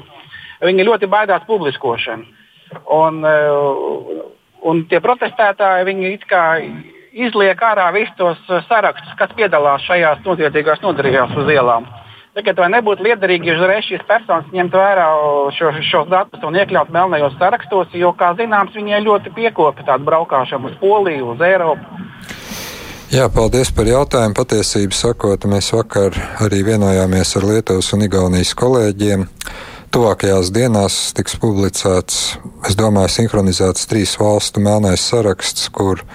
[0.67, 2.27] viņi ļoti baidās publiskošanu.
[2.99, 4.29] Un, eh,
[4.61, 6.43] Un tie protestētāji viņi it kā
[7.11, 11.87] izliek ārā visus tos sarakstus, kas piedalās šajās noziedzīgās nodarījās uz ielām.
[12.31, 15.07] Tagad vai nebūtu liederīgi, ja uzreiz šīs personas ņemt vērā
[15.57, 20.71] šo, šos datus un iekļaut melnajos sarakstos, jo, kā zināms, viņai ļoti piekopja tādu braukšanu
[20.71, 21.99] uz Poliju, uz Eiropu.
[23.11, 24.37] Jā, paldies par jautājumu.
[24.37, 29.27] Patiesību sakot, mēs vakar arī vienojāmies ar Lietuvas un Igaunijas kolēģiem.
[29.91, 32.19] Tuvākajās dienās tiks publicēts,
[32.69, 36.05] es domāju, sinhronizēts trīs valstu melnais saraksts, kur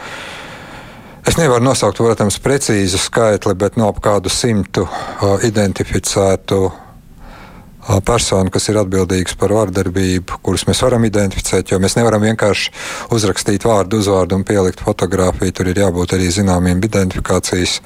[1.26, 8.52] Es nevaru nosaukt, protams, precīzu skaitli, bet no ap kādu simtu uh, identificētu uh, personu,
[8.54, 12.70] kas ir atbildīgs par vardarbību, kurus mēs varam identificēt, jo mēs nevaram vienkārši
[13.16, 15.50] uzrakstīt vārdu, uzvārdu un pielikt fotografiju.
[15.50, 17.80] Tur ir jābūt arī zināmiem identifikācijas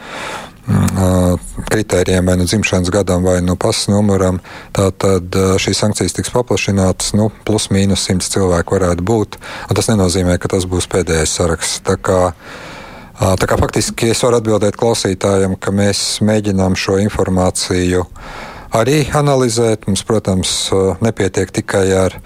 [1.70, 4.40] kritērijiem, vai nu dzimšanas gadam, vai nu pasas numuram.
[4.76, 9.40] Tātad šīs sankcijas tiks paplašinātas, nu, plus mīnus simts cilvēku varētu būt.
[9.74, 11.80] Tas nenozīmē, ka tas būs pēdējais saraksts.
[11.86, 18.06] Tā kā faktiski es varu atbildēt klausītājiem, ka mēs mēģinām šo informāciju
[18.76, 19.88] arī analizēt.
[19.88, 20.54] Mums, protams,
[21.04, 22.16] nepietiek tikai ar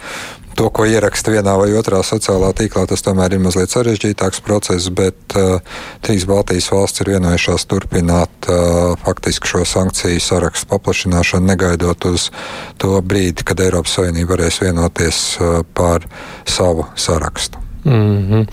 [0.55, 5.37] to, ko ieraksta vienā vai otrā sociālā tīklā, tas tomēr ir mazliet sarežģītāks process, bet
[5.39, 5.59] uh,
[6.05, 12.31] trīs Baltijas valsts ir vienojušās turpināt uh, faktiski šo sankciju sarakstu paplašināšanu, negaidot uz
[12.79, 16.07] to brīdi, kad Eiropas Savienība varēs vienoties uh, par
[16.47, 17.59] savu sarakstu.
[17.85, 18.47] Mm -hmm.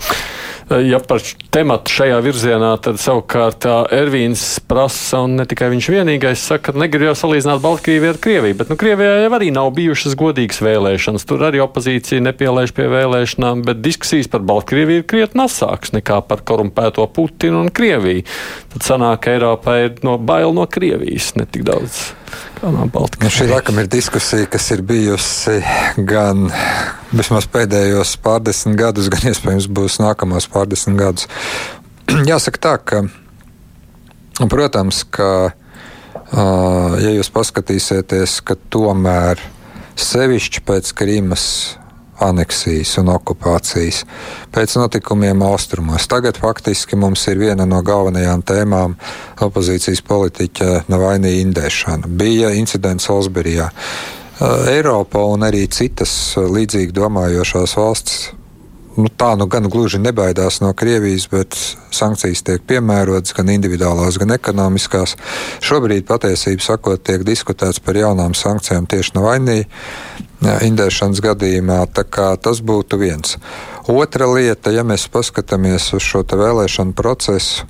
[0.80, 1.20] Ja par
[1.52, 7.10] tematu šajā virzienā, tad savukārt Ervīns prasa, un ne tikai viņš vienīgais, saka, ka negrib
[7.10, 11.26] jau salīdzināt Baltkrieviju ar Krieviju, bet nu, Krievijā jau arī nav bijušas godīgas vēlēšanas.
[11.28, 16.44] Tur arī opozīcija nepielēž pie vēlēšanām, bet diskusijas par Baltkrieviju ir krietni asākas nekā par
[16.48, 18.24] korumpēto Putinu un Krieviju.
[18.72, 22.12] Tad sanāk, Eiropā ir no bail no Krievijas ne tik daudz.
[22.62, 25.58] Nu, šī laikam ir diskusija, kas ir bijusi
[26.08, 26.46] gan
[27.12, 31.28] vismaz pēdējos pārdesmit gadus, gan iespējams būs nākamos pārdesmit gadus.
[32.30, 33.02] Jāsaka tā, ka,
[34.48, 35.28] protams, ka,
[36.32, 39.42] ja jūs paskatīsieties, ka tomēr
[40.00, 41.46] sevišķi pēc Krīmas
[42.24, 44.02] aneksijas un okupācijas
[44.54, 46.08] pēc notikumiem austrumos.
[46.10, 48.96] Tagad faktiski mums ir viena no galvenajām tēmām
[49.42, 52.08] opozīcijas politiķa Navainija indēšana.
[52.08, 53.70] Bija incidents Olsberijā.
[54.72, 58.30] Eiropa un arī citas līdzīgi domājošās valsts
[58.96, 61.56] nu, tā nu gan gluži nebaidās no Krievijas, bet
[61.94, 65.16] sankcijas tiek piemērotas gan individuālās, gan ekonomiskās.
[65.64, 69.68] Šobrīd patiesībā sakot, tiek diskutēts par jaunām sankcijām tieši no vainīga
[70.42, 71.80] indēšanas gadījumā.
[71.92, 73.38] Tas būtu viens.
[73.90, 77.66] Otra lieta, ja mēs paskatāmies uz šo vēlēšanu procesu,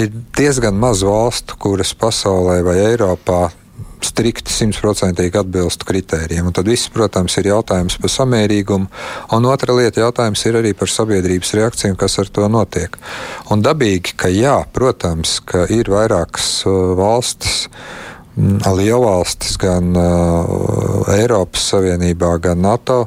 [0.00, 3.50] ir diezgan maz valstu, kuras pasaulē vai Eiropā
[4.04, 6.48] strikti simtprocentīgi atbilst kritērijiem.
[6.48, 8.88] Un tad viss, protams, ir jautājums par samērīgumu,
[9.36, 12.98] un otra lieta jautājums ir arī par sabiedrības reakciju, kas ar to notiek.
[13.54, 16.50] Un dabīgi, ka jā, protams, ka ir vairākas
[16.98, 17.68] valstis.
[18.36, 23.04] Lielvalstis gan uh, Eiropas Savienībā, gan NATO,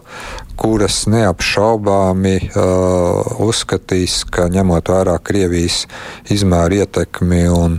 [0.55, 5.83] kuras neapšaubāmi uh, uzskatīs, ka ņemot vērā Krievijas
[6.31, 7.75] izmēru ietekmi un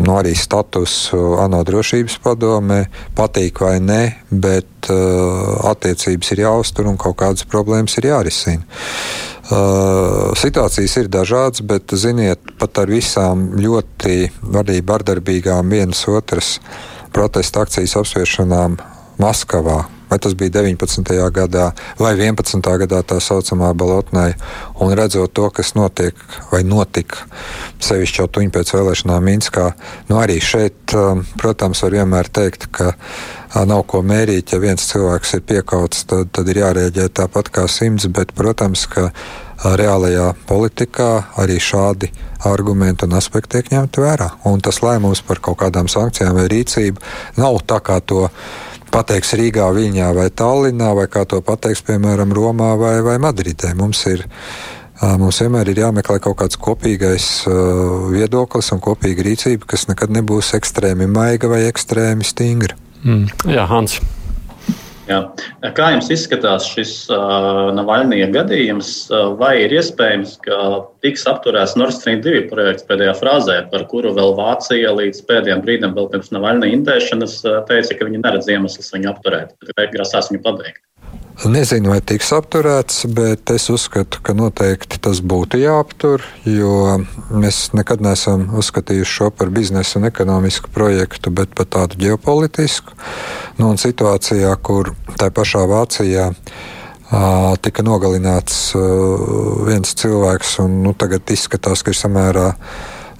[0.00, 2.84] nu, arī statusu ANO drošības padomē,
[3.18, 8.64] patīk vai nē, bet uh, attiecības ir jāuztur un kaut kādas problēmas ir jārisina.
[9.50, 14.18] Situācijas ir dažādas, bet, ziniet, pat ar visām ļoti
[14.60, 16.58] arī vardarbīgām vienas otras
[17.10, 18.78] protesta akcijas apspriešanām
[19.20, 21.14] Maskavā, vai tas bija 19.
[21.34, 22.60] gadā vai 11.
[22.84, 24.26] gadā tā saucamā balotnē,
[24.80, 26.16] un redzot to, kas notiek
[26.52, 27.26] vai notika,
[27.80, 29.68] sevišķi jau tuņi pēc vēlēšanām Minskā,
[30.10, 32.94] nu arī šeit, um, protams, var vienmēr teikt, ka
[33.66, 38.06] nav ko mērīt, ja viens cilvēks ir piekauts, tad, tad ir jārēģē tāpat kā simts,
[38.10, 39.10] bet, protams, ka
[39.60, 42.08] reālajā politikā arī šādi
[42.48, 44.30] argumenti un aspekti tiek ņemti vērā.
[44.48, 47.02] Un tas lēmums par kaut kādām sankcijām vai rīcību
[47.40, 48.28] nav tā kā to
[48.92, 53.74] pateiks Rīgā, Viņā vai Tallinā, vai kā to pateiks, piemēram, Romā vai, vai Madridē.
[53.78, 54.26] Mums ir
[55.00, 57.26] Mums vienmēr ir jāmeklē kaut kāds kopīgais
[58.12, 62.76] viedoklis un kopīga rīcība, kas nekad nebūs ekstrēmi maiga vai ekstrēmi stingra.
[63.00, 63.30] Mm.
[63.48, 63.96] Jā, Hans.
[65.10, 65.18] Jā.
[65.74, 68.90] Kā jums izskatās šis uh, Navaļnija gadījums?
[69.10, 70.58] Uh, vai ir iespējams, ka
[71.04, 75.96] tiks apturēts Nord Stream 2 projekts pēdējā frāzē, par kuru vēl Vācija līdz pēdējiem brīdim,
[75.98, 80.44] vēl pirms Navaļnija indēšanas, uh, teica, ka viņi neredz iemeslus viņu apturēt, bet grasās viņu
[80.46, 80.84] pabeigt?
[81.40, 86.98] Nezinu, vai tiks apturēts, bet es uzskatu, ka noteikti tas būtu jāaptur, jo
[87.32, 92.92] mēs nekad neesam uzskatījuši šo par biznesa un ekonomisku projektu, bet par tādu ģeopolitisku.
[93.60, 96.30] Nu, situācijā, kur tā pašā Vācijā
[97.60, 98.70] tika nogalināts
[99.66, 102.46] viens cilvēks, un nu, tagad izskatās, ka ir samērā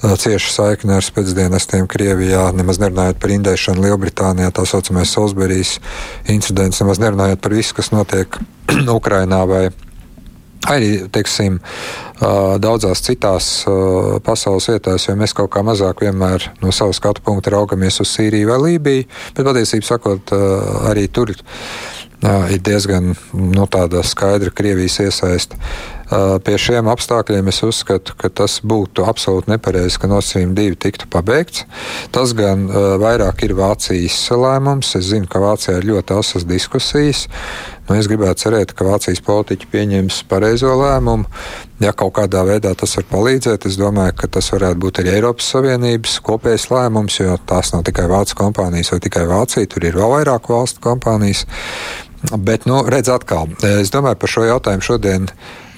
[0.00, 5.74] cieša saikne ar spēcdienestiem Krievijā, nemaz nerunājot par indēšanu Lielbritānijā, tā saucamais Salisburijas
[6.33, 8.40] incidents, nemaz nerunājot par visu, kas notiek
[9.00, 9.66] Ukrainā vai
[10.68, 11.56] Arī teiksim,
[12.60, 13.46] daudzās citās
[14.26, 18.50] pasaules vietās, jo mēs kaut kā mazāk vienmēr no savas skatu punkta raugamies uz Sīriju
[18.50, 20.34] vai Lībiju, bet patiesībā sakot,
[20.90, 23.64] arī tur ir diezgan nu,
[24.04, 25.56] skaidra Krievijas iesaiste.
[26.10, 31.62] Pie šiem apstākļiem es uzskatu, ka tas būtu absolūti nepareizi, ka Stream 2 tiktu pabeigts.
[32.10, 32.66] Tas gan
[32.98, 34.96] vairāk ir Vācijas lēmums.
[34.98, 37.28] Es zinu, ka Vācijā ir ļoti asas diskusijas.
[37.86, 41.30] Nu, es gribētu cerēt, ka Vācijas politiķi pieņems pareizo lēmumu.
[41.82, 45.48] Ja kaut kādā veidā tas var palīdzēt, es domāju, ka tas varētu būt arī Eiropas
[45.54, 50.14] Savienības kopējs lēmums, jo tās nav tikai Vācijas kompānijas vai tikai Vācija, tur ir vēl
[50.18, 51.46] vairāk valstu kompānijas.
[52.20, 55.28] Bet, nu, redz, atkal, es domāju, par šo jautājumu šodien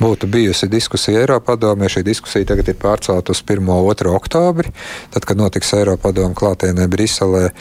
[0.02, 1.86] būtu bijusi diskusija Eiropadomē.
[1.86, 3.60] Šī diskusija tagad ir pārcelta uz 1.
[3.62, 4.10] un 2.
[4.10, 4.72] oktobri,
[5.14, 7.52] tad, kad notiks Eiropadoma klātienē Briselē.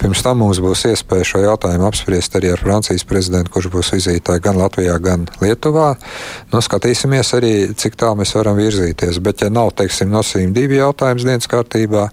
[0.00, 4.38] Pirms tam mums būs iespēja šo jautājumu apspriest arī ar Francijas prezidentu, kurš būs vizītē
[4.40, 5.90] gan Latvijā, gan Lietuvā.
[6.54, 9.18] Nu, skatīsimies arī, cik tālu mēs varam virzīties.
[9.20, 12.06] Bet, ja nav, teiksim, nosīm divi jautājums dienas kārtībā,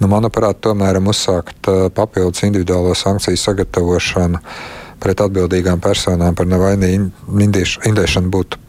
[0.00, 4.40] nu, manuprāt, tomēr uzsākt papildus individuālo sankciju sagatavošanu
[5.04, 7.10] pret atbildīgām personām par nevainīgu
[7.90, 8.64] indēšanu būtu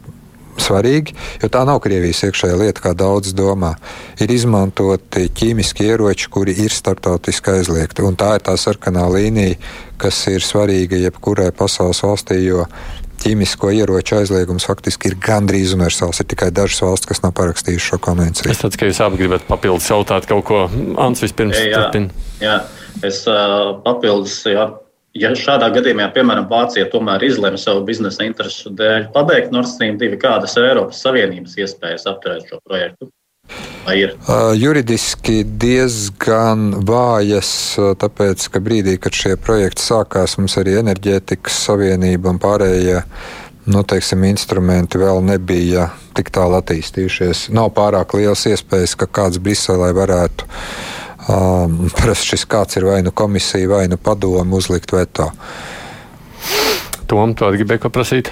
[0.60, 3.74] svarīgi, jo tā nav Krievijas iekšējā lieta, kā daudz domā.
[4.22, 8.04] Ir izmantoti ķīmiski ieroči, kuri ir starptautiski aizliegti.
[8.06, 9.58] Un tā ir tā sarkanā līnija,
[10.00, 12.66] kas ir svarīga jebkurai pasaules valstī, jo
[13.22, 16.20] ķīmisko ieroču aizliegums faktiski ir gandrīz universāls.
[16.20, 18.50] Ir tikai dažas valstis, kas nav parakstījušas šo konvenciju.
[18.52, 20.64] Es redzu, ka jūs abi gribat papildus jautāt kaut ko.
[21.00, 22.26] Ants vispirms turpina.
[22.42, 22.58] Jā,
[23.06, 24.42] es uh, papildus.
[24.52, 24.68] Jā
[25.20, 30.18] ja šādā gadījumā, piemēram, Vācija tomēr izlemj savu biznesa interesu dēļ pabeigt Nord Stream 2,
[30.22, 33.10] kādas ir Eiropas Savienības iespējas apturēt šo projektu?
[33.86, 37.48] Uh, juridiski diezgan vājas,
[38.02, 43.04] tāpēc, ka brīdī, kad šie projekti sākās, mums arī enerģētikas savienība un pārējie
[43.70, 47.46] nu, teiksim, instrumenti vēl nebija tik tālu attīstījušies.
[47.54, 50.50] Nav pārāk liels iespējas, ka kāds Briselē varētu
[51.26, 55.32] Um, Parasti šis kāds ir vai nu komisija, vai nu padomu uzlikt veto.
[57.10, 58.30] Tom, tu gribēji ko prasīt?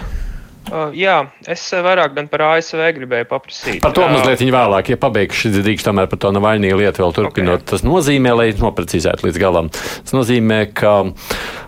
[0.64, 1.18] Uh, jā,
[1.50, 3.82] es vairāk gan par ASV gribēju paprasīt.
[3.84, 7.60] Par to mazliet vēlāk, ja pabeigšu drīkst tomēr par to Navaļniju lietu vēl turpinot.
[7.60, 7.70] Okay.
[7.74, 9.68] Tas nozīmē, lai noprecizētu līdz galam.
[9.74, 10.94] Tas nozīmē, ka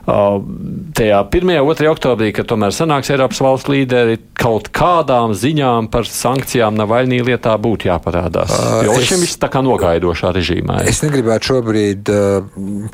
[0.07, 1.51] tajā 1.
[1.61, 1.89] un 2.
[1.91, 7.89] oktobrī, kad tomēr sanāks Eiropas valsts līderi, kaut kādām ziņām par sankcijām Navaļnija lietā būtu
[7.91, 8.53] jāparādās.
[8.55, 10.85] Uh, jo es, šim viss tā kā nogaidošā režīmā.
[10.85, 10.93] Ir.
[10.93, 12.13] Es negribētu šobrīd,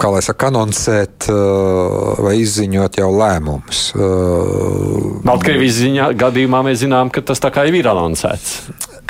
[0.01, 1.29] kā lai saka, anoncēt
[2.23, 3.85] vai izziņot jau lēmumus.
[5.29, 8.57] Baltkrievijas ziņā gadījumā mēs zinām, ka tas tā kā jau ir anoncēts.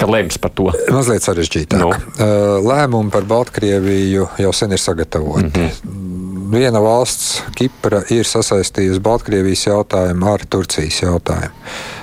[0.02, 0.70] Kad lems par to?
[0.90, 1.78] Mazliet sarežģītāk.
[1.78, 1.92] No.
[1.92, 2.30] Nu.
[2.66, 5.46] Lēmumi par Baltkrieviju jau sen ir sagatavoti.
[5.46, 6.08] Mm -hmm.
[6.52, 11.54] Viena valsts, Kipra, ir sasaistījusi Baltkrievijas jautājumu ar Turcijas jautājumu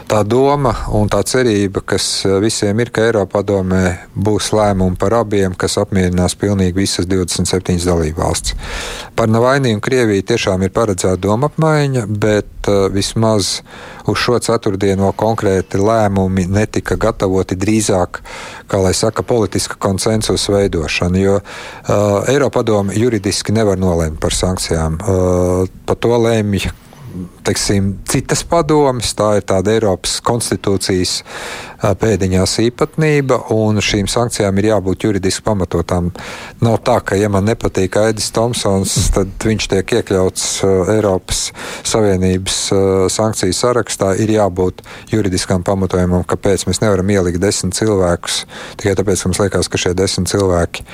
[0.09, 3.83] tā doma un tā cerība, kas eh, visiem ir, ka Eiropā domē
[4.17, 8.55] būs lēmumi par abiem, kas apmierinās pilnīgi visas 27 dalībvalsts.
[9.15, 13.59] Par Navainiju un Krieviju tiešām ir paredzēta doma apmaiņa, bet uh, vismaz
[14.09, 18.21] uz šo ceturtdienu konkrēti lēmumi netika gatavoti drīzāk,
[18.71, 24.99] kā lai saka, politiska konsensusa veidošana, jo uh, Eiropa padome juridiski nevar nolēmt par sankcijām.
[24.99, 26.71] Uh, par to lēmj
[27.49, 29.11] teiksim, citas padomas.
[29.17, 31.19] Tā ir tāda Eiropas konstitūcijas
[31.79, 36.11] pēdiņās īpatnība, un šīm sankcijām ir jābūt juridiski pamatotām.
[36.63, 40.47] Nav tā, ka, ja man nepatīk Aidis Tomsons, tad viņš tiek iekļauts
[40.95, 41.45] Eiropas
[41.87, 42.59] Savienības
[43.15, 44.11] sankciju sarakstā.
[44.19, 44.83] Ir jābūt
[45.13, 48.43] juridiskam pamatojumam, kāpēc mēs nevaram ielikt desmit cilvēkus
[48.79, 50.85] tikai tāpēc, ka mums liekas, ka šie desmit cilvēki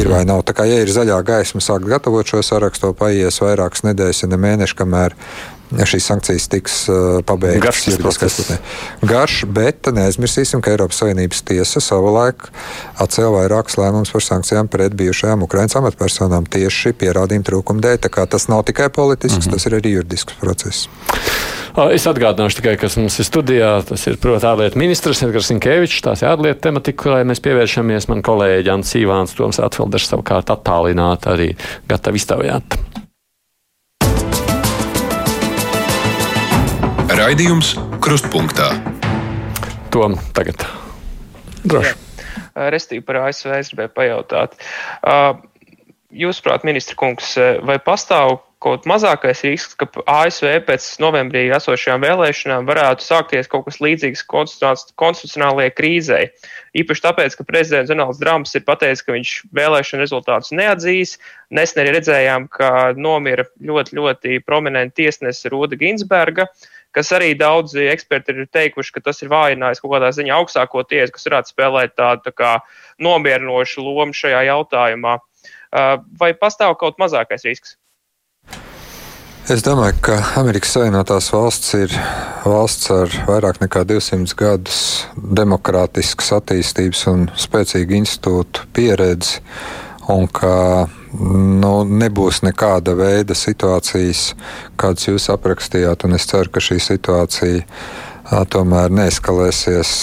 [0.00, 0.42] ir vai nav.
[0.48, 4.40] Tā kā, ja ir zaļā gaisma, sākt gatavot šo sarakstu, paies vairākas nedēļas, ja ne
[4.42, 5.16] mēneši, kamēr
[5.70, 8.58] šīs sankcijas tiks uh, pabeigtas juridiskā izpratnē.
[9.06, 12.48] Garš, bet neaizmirsīsim, ka Eiropas Savienības tiesa savulaik
[13.00, 18.10] atcēla vairākus lēmumus par sankcijām pret bijušajām Ukraiņas amatpersonām tieši pierādījumu trūkumu dēļ.
[18.30, 19.56] Tas nav tikai politisks, mm -hmm.
[19.56, 20.88] tas ir arī juridisks process.
[21.94, 23.70] Es atgādināšu tikai, kas mums ir studijā.
[23.86, 26.02] Tas ir, protams, ārlietu ministrs Edgars Sinkevičs.
[26.02, 28.08] Tās ir ārlietu tematika, kurai mēs pievēršamies.
[28.10, 31.50] Man kolēģi Ants Sīvāns, Toms Atfelders savukārt attālināti arī
[31.88, 32.89] gatavi iztaujāt.
[37.20, 38.70] Raidījums Krustpunktā.
[39.92, 40.62] To tagad
[41.68, 41.92] droši.
[42.72, 44.56] Restīvi par ASV es gribēju pajautāt.
[46.16, 47.34] Jūsuprāt, ministra kungs,
[47.68, 53.82] vai pastāv kaut mazākais risks, ka ASV pēc novembrī esošajām vēlēšanām varētu sākties kaut kas
[53.84, 56.24] līdzīgs konstitucionālajai krīzei.
[56.80, 61.18] Īpaši tāpēc, ka prezidents Donalds Trumps ir pateicis, ka viņš vēlēšanu rezultātus neatzīs.
[61.52, 66.48] Nesen arī redzējām, ka nomira ļoti, ļoti prominenta tiesnese Rūda Ginsberga.
[66.90, 71.14] Kas arī daudzi eksperti ir teikuši, ka tas ir vājinājis kaut kādā ziņā augstāko tiesu,
[71.14, 72.54] kas varētu spēlēt tādu tā kā
[72.98, 75.20] nomierinošu lomu šajā jautājumā.
[76.18, 77.76] Vai pastāv kaut mazākais risks?
[79.50, 81.94] Es domāju, ka Amerikas Savienotās valsts ir
[82.44, 84.80] valsts ar vairāk nekā 200 gadus
[85.16, 89.40] demokrātiskas attīstības un spēcīgu institūtu pieredzi,
[90.12, 90.52] un ka
[91.18, 94.34] nu, nebūs nekāda veida situācijas,
[94.80, 96.06] kādas jūs aprakstījāt.
[96.16, 99.94] Es ceru, ka šī situācija a, tomēr neeskalēsies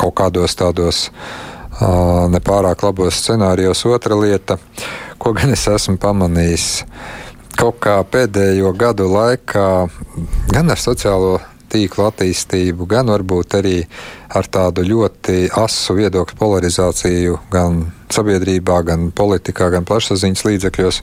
[0.00, 3.84] kaut kādos tādos a, nepārāk labos scenārijos.
[3.90, 4.58] Otra lieta,
[5.18, 6.68] ko gan es esmu pamanījis
[7.54, 9.68] kaut kā pēdējo gadu laikā,
[10.50, 11.38] gan ar sociālo
[11.74, 13.76] tīklu attīstību, gan varbūt arī
[14.34, 21.00] ar tādu ļoti asu viedokļu polarizāciju gan sabiedrībā, gan politikā, gan plašsaziņas līdzekļos,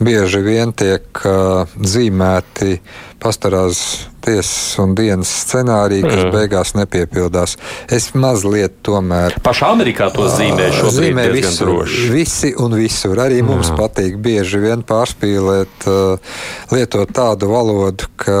[0.00, 2.78] bieži vien tiek uh, zīmēti
[3.20, 3.80] pastarās
[4.26, 6.32] tiesas un dienas scenāriji, kas mm.
[6.34, 7.54] beigās nepiepildās.
[7.92, 9.36] Es mazliet tomēr.
[9.44, 12.08] Pašā Amerikā to zīmē šobrīd zīmē visur, droši.
[12.12, 13.16] Visi un visur.
[13.22, 13.50] Arī mm.
[13.52, 16.40] mums patīk bieži vien pārspīlēt, uh,
[16.74, 18.38] lietot tādu valodu, ka,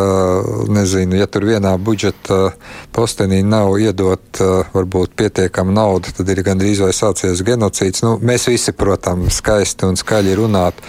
[0.74, 2.50] nezinu, ja tur vienā budžeta
[2.94, 8.02] postenī nav iedot uh, varbūt pietiekama nauda, tad ir gandrīz vai sācies genocīds.
[8.04, 10.80] Nu, mēs visi, protams, skaisti un skaļi runāt.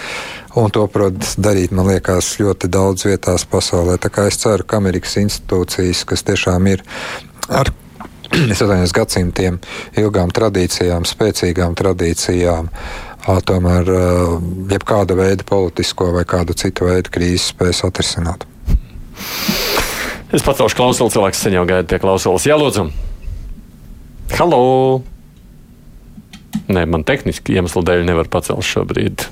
[0.57, 3.99] Un to, protams, darīt, man liekas, ļoti daudz vietās pasaulē.
[4.01, 6.83] Tā kā es ceru, ka Amerikas institūcijas, kas tiešām ir
[7.47, 7.71] ar
[8.51, 9.59] es atvainojos gadsimtiem
[9.99, 12.71] ilgām tradīcijām, spēcīgām tradīcijām,
[13.47, 13.91] tomēr
[14.71, 18.47] jebkāda veida politisko vai kādu citu veidu krīzes spēs atrisināt.
[20.27, 22.47] Es pacelšu klausuli, cilvēks sen jau gaida pie klausulas.
[22.47, 22.89] Jā, lūdzu!
[24.35, 25.03] Halo!
[26.67, 29.23] Nē, man tehniski iemeslu dēļ nevar pacelt šobrīd.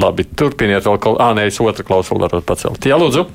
[0.00, 1.12] Labi, turpiniet vēl kaut ko.
[1.20, 2.86] Ah, nē, es otru klausulu varu pacelt.
[2.88, 3.26] Jā, lūdzu.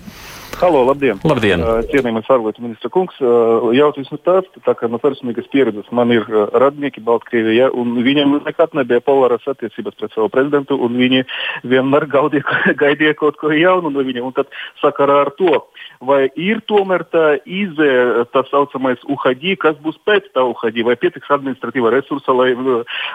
[0.56, 1.20] Halo, labdien!
[1.28, 1.60] labdien.
[1.60, 6.14] Uh, cienījamais ārlietu ministra kungs, uh, jautājums ir tāds, tā kā no personīgas pieredzes man
[6.16, 11.26] ir uh, radnieki Baltkrievijā, un viņiem nekad nebija polāras attiecības pret savu prezidentu, un viņi
[11.68, 14.54] vienmēr gaudīja, gaidīja kaut ko jaunu no viņa, un tad
[14.84, 15.66] sakarā ar to
[16.04, 21.32] vai ir tomēr tā izēja, tā saucamais UHD, kas būs pēc tā UHD, vai pietiks
[21.32, 22.52] administratīva resursa, lai,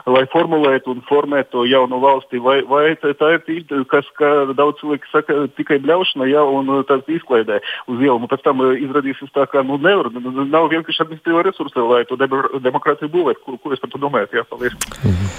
[0.08, 4.80] lai formulētu un formētu to jaunu valsti, vai, vai tā, tā ir, kas, kā daudz
[4.80, 9.46] cilvēku saka, tikai bļaušana, ja, un tas izklaidē uz ielu, un pēc tam izrādīsies tā,
[9.50, 10.10] ka, nu, nevar,
[10.50, 13.44] nav vienkārši administratīva resursa, lai to demokrātiju būvētu.
[13.46, 14.34] Ko, ko jūs par to domājat?
[14.40, 14.76] Jā, paldies.
[15.04, 15.30] Mhm.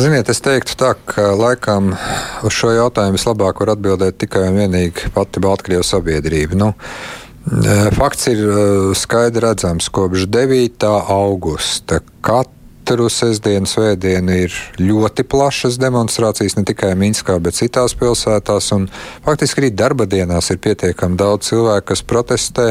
[0.00, 1.90] Ziniet, es teiktu tā, ka laikam
[2.46, 6.54] uz šo jautājumu vislabāk var atbildēt tikai un vienīgi pati Baltkrievijas sabiedrība.
[6.60, 6.70] Nu,
[7.96, 8.40] Fakts ir
[8.94, 10.86] skaidri redzams, kopš 9.
[11.10, 12.59] augusta katru
[12.90, 18.72] katru sestdienu, svētdienu ir ļoti plašas demonstrācijas, ne tikai Minskā, bet citās pilsētās.
[19.22, 22.66] Faktiski arī darba dienās ir pietiekami daudz cilvēku, kas protestē.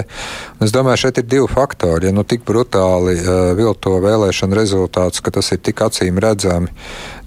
[0.60, 2.10] Un es domāju, šeit ir divi faktori.
[2.10, 6.68] Ja nu tik brutāli uh, vilto vēlēšanu rezultātus, ka tas ir tik acīm redzami,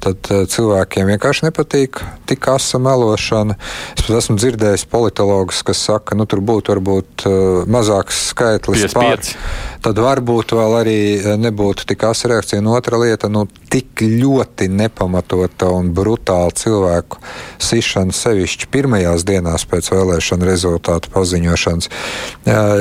[0.03, 3.57] tad uh, cilvēkiem vienkārši nepatīk tik asa melošana.
[3.97, 7.35] Es pat esmu dzirdējis politologus, kas saka, ka nu, tur būtu varbūt uh,
[7.71, 9.23] mazāks skaitlis pār.
[9.83, 10.99] Tad varbūt vēl arī
[11.43, 17.19] nebūtu tik asa reakcija no otra lieta, nu, tik ļoti nepamatota un brutāla cilvēku
[17.63, 21.91] sišana sevišķi pirmajās dienās pēc vēlēšanu rezultātu paziņošanas.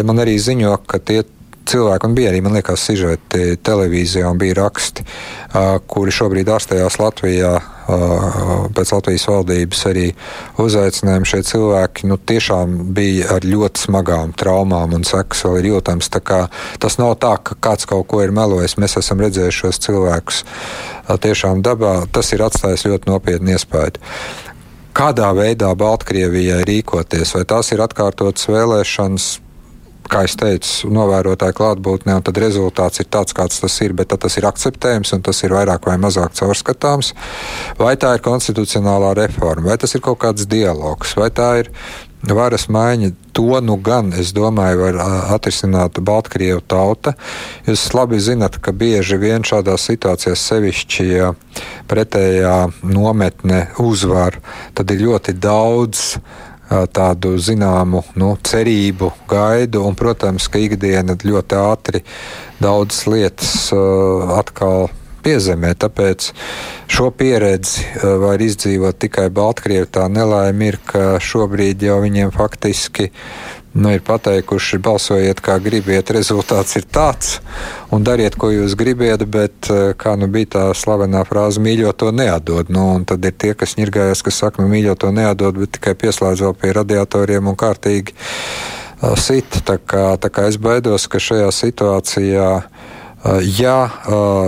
[0.05, 1.23] Man arī ziņo, ka tie
[1.69, 5.05] cilvēki, un bija arī, man liekas, sižeti televīzijā, un bija raksti,
[5.91, 7.53] kuri šobrīd ārstējās Latvijā.
[8.71, 10.05] Pēc Latvijas valdības arī
[10.61, 16.07] uzaicinājumi šie cilvēki nu, tiešām bija ar ļoti smagām traumām, un sekas vēl ir jūtams.
[16.13, 18.77] Tas nav tā, ka kāds kaut ko ir melojis.
[18.79, 20.43] Mēs esam redzējuši šos cilvēkus
[21.25, 21.97] tiešām dabā.
[22.15, 23.99] Tas ir atstājis ļoti nopietnu iespēju
[24.95, 29.27] kādā veidā Baltkrievijai rīkoties, vai tās ir atkārtotas vēlēšanas,
[30.11, 34.37] kā jau teicu, novērotāju klātbūtnē, un tad rezultāts ir tāds, kāds tas ir, bet tas
[34.37, 37.13] ir akceptējams un tas ir vairāk vai mazāk caurskatāms.
[37.79, 41.71] Vai tā ir konstitucionālā reforma, vai tas ir kaut kāds dialogs, vai tā ir
[42.29, 43.11] varas maiņa.
[43.31, 44.97] To nu gan, es domāju, var
[45.33, 47.15] atrisināt Baltkrievu tauta.
[47.65, 51.31] Jūs labi zinat, ka bieži vien šādās situācijās sevišķi, ja
[51.89, 54.41] pretējā nometne uzvar,
[54.75, 56.19] tad ir ļoti daudz
[56.93, 62.03] tādu zināmu nu, cerību, gaidu, un, protams, ka ikdiena ļoti ātri
[62.61, 63.53] daudzas lietas
[64.37, 64.89] atkal
[65.21, 65.73] piezemē.
[65.77, 66.31] Tāpēc
[66.91, 67.85] šo pieredzi
[68.23, 69.89] var izdzīvot tikai Baltkrievi.
[69.93, 73.11] Tā nelaime ir, ka šobrīd jau viņiem faktiski
[73.73, 77.37] nu, ir pateikuši, balsojiet, kā gribiet, rezultāts ir tāds,
[77.93, 82.71] un dariet, ko jūs gribiet, bet kā nu bija tā slavenā frāze, mīļot to neatdod.
[82.73, 86.43] Nu, tad ir tie, kas ņirgājas, kas saka, nu, mīļot to neatdod, bet tikai pieslēdz
[86.47, 89.61] vēl pie radiatoriem un kārtīgi uh, sit.
[89.67, 92.49] Tā kā, tā kā es baidos, ka šajā situācijā.
[93.53, 93.75] Ja,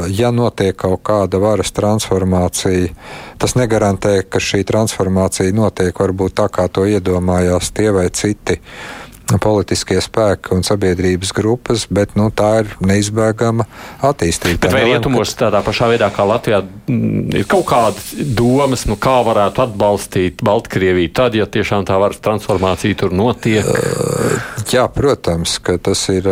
[0.10, 2.90] ja notiek kaut kāda varas transformācija,
[3.38, 9.03] tas negarantē, ka šī transformācija notiek varbūt tā, kā to iedomājās tie vai citi uh,
[9.42, 13.66] politiskie spēki un sabiedrības grupas, bet nu, tā ir neizbēgama
[14.04, 14.62] attīstība.
[14.66, 19.16] Bet vai rietumos tādā pašā veidā kā Latvijā mm, ir kaut kādas domas, nu, kā
[19.26, 23.68] varētu atbalstīt Baltkrieviju tad, ja tiešām tā varas transformācija tur notiek?
[24.74, 26.28] Jā, protams, ka tas ir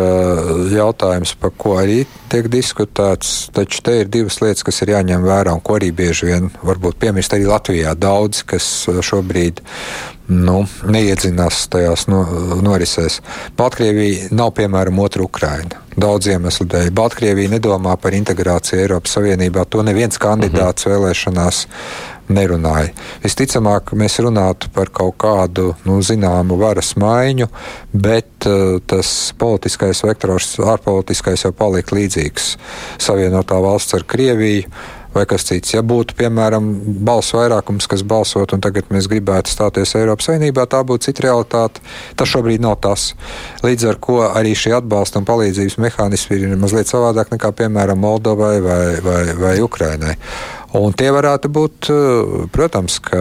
[0.72, 5.54] jautājums, par ko arī tiek diskutēts, taču te ir divas lietas, kas ir jāņem vērā
[5.56, 9.60] un ko arī bieži vien varbūt piemirst arī Latvijā daudz, kas šobrīd
[10.28, 12.22] nu, neiedzinās tajās no,
[12.62, 13.20] norisēs.
[13.58, 15.82] Baltkrievija nav piemēram otra Ukraina.
[15.92, 16.88] Daudz iemeslu dēļ.
[16.96, 19.66] Baltkrievija nedomā par integrāciju Eiropas Savienībā.
[19.68, 20.94] To neviens kandidāts mhm.
[20.94, 21.66] vēlēšanās
[22.32, 22.92] nerunāja.
[23.22, 27.48] Visticamāk, mēs runātu par kaut kādu nu, zināmu varas maiņu,
[27.92, 32.54] bet uh, tas politiskais vektors, ārpolitiskais jau palika līdzīgs.
[33.02, 34.68] Savienotā valsts ar Krieviju
[35.14, 35.74] vai kas cits.
[35.74, 36.68] Ja būtu, piemēram,
[37.04, 41.84] balsu vairākums, kas balsot, un tagad mēs gribētu stāties Eiropas Savienībā, tā būtu cita realitāte.
[42.16, 43.12] Tas šobrīd nav tas.
[43.64, 48.56] Līdz ar to arī šī atbalsta un palīdzības mehānismi ir mazliet savādāk nekā, piemēram, Moldovai
[48.64, 50.16] vai, vai, vai Ukrainai.
[50.72, 53.20] Un tie varētu būt, eh, protams, ka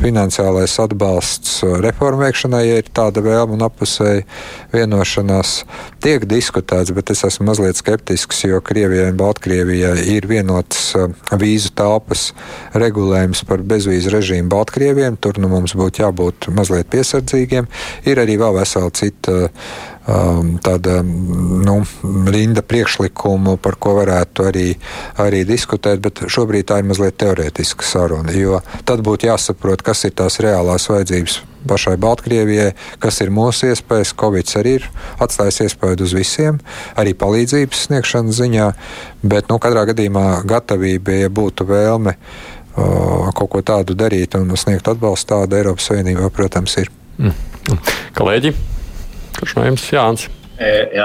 [0.00, 4.24] finansiālais atbalsts reformu veikšanai, ja ir tāda vēlme un apusēja
[4.72, 5.64] vienošanās,
[6.00, 11.74] tiek diskutēts, bet es esmu mazliet skeptisks, jo Krievijai un Baltkrievijai ir vienots eh, vīzu
[11.76, 12.32] telpas
[12.72, 15.20] regulējums par bezvīzu režīmu Baltkrieviem.
[15.20, 17.68] Tur nu, mums būtu jābūt mazliet piesardzīgiem.
[18.08, 19.50] Ir arī vēl vesela cita
[20.04, 21.78] tāda nu,
[22.28, 24.66] rinda priekšlikumu, par ko varētu arī,
[25.20, 28.34] arī diskutēt, bet šobrīd tā ir mazliet teorētiska saruna.
[28.36, 34.12] Jo tad būtu jāsaprot, kas ir tās reālās vajadzības pašai Baltkrievijai, kas ir mūsu iespējas.
[34.20, 34.90] Covid arī ir
[35.24, 36.60] atstājis iespēju uz visiem,
[37.00, 38.68] arī palīdzības sniegšanas ziņā,
[39.24, 44.92] bet nu, katrā gadījumā gatavība, ja būtu vēlme uh, kaut ko tādu darīt un sniegt
[44.92, 46.92] atbalstu, tāda Eiropas Savienībā, protams, ir.
[47.16, 47.82] Mm.
[48.20, 48.73] Kolēģi!
[49.44, 50.22] Kurš no jums Jānis?
[50.56, 51.04] E, jā.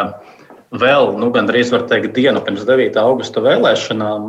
[0.79, 2.95] Vēl, nu, gandrīz var teikt, dienu pirms 9.
[3.01, 4.27] augusta vēlēšanām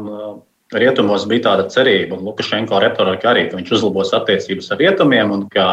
[0.83, 5.45] rietumos bija tāda cerība, un Lukašenko retorika arī, ka viņš uzlabos attiecības ar rietumiem un
[5.53, 5.67] ka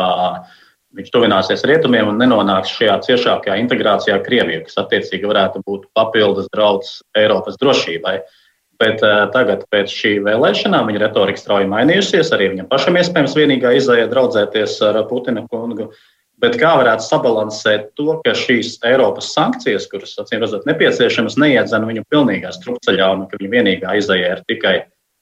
[0.99, 6.51] viņš tuvināsies rietumiem un nenonāks šajā ciešākajā integrācijā ar Krieviju, kas attiecīgi varētu būt papildus
[6.53, 8.19] draudz Eiropas drošībai.
[8.77, 12.29] Bet uh, tagad, pēc šī vēlēšanām, viņa retorika strauji mainījusies.
[12.37, 15.89] Arī viņam pašam iespējams vienīgā izēja draudzēties ar Putina kungu.
[15.89, 16.05] Uh,
[16.37, 22.03] Bet kā varētu sabalansēt to, ka šīs Eiropas sankcijas, kuras, acīm redzot, nepieciešamas, neiedzena viņu
[22.13, 24.75] pilnīgā strupceļā un ka viņa vienīgā izēja ir tikai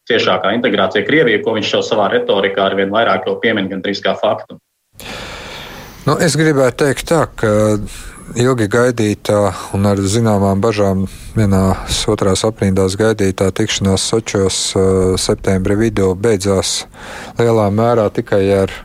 [0.09, 4.59] ciešākā integrācija Krievijā, ko viņš jau savā retorikā ar vien vairāk piemin gandrīz kā faktu?
[6.05, 7.53] Nu, es gribētu teikt tā, ka
[8.35, 9.39] ilgi gaidītā
[9.77, 11.07] un ar zināmām bažām
[11.37, 16.83] vienās otrās aprindās gaidītā tikšanās Sočos uh, septembra vidū beidzās
[17.39, 18.75] lielā mērā tikai ar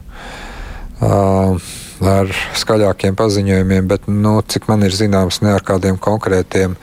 [1.02, 1.70] uh,
[2.00, 6.76] ar skaļākiem paziņojumiem, bet, nu, cik man ir zināms, ne ar kādiem konkrētiem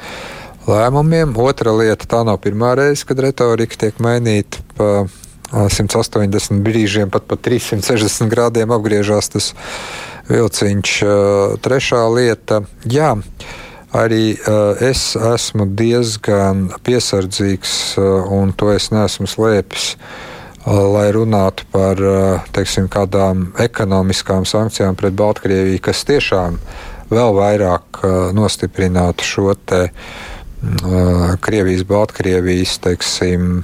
[0.67, 1.35] lēmumiem.
[1.41, 5.07] Otra lieta, tā nav pirmā reize, kad retorika tiek mainīta pa
[5.51, 9.53] 180 brīžiem, pat pa 360 grādiem apgriežās tas
[10.29, 10.97] vilciņš.
[11.63, 13.15] Trešā lieta, jā.
[13.97, 19.93] Arī uh, es esmu diezgan piesardzīgs, uh, un to es neesmu slēpis.
[19.95, 20.36] Uh,
[20.67, 22.01] lai runātu par
[22.55, 26.59] teiksim, kādām ekonomiskām sankcijām pret Baltkrieviju, kas tiešām
[27.11, 28.01] vēl vairāk
[28.35, 29.87] nostiprinātu šo te.
[31.39, 33.59] Krievijas, Baltkrievijas, teiksim,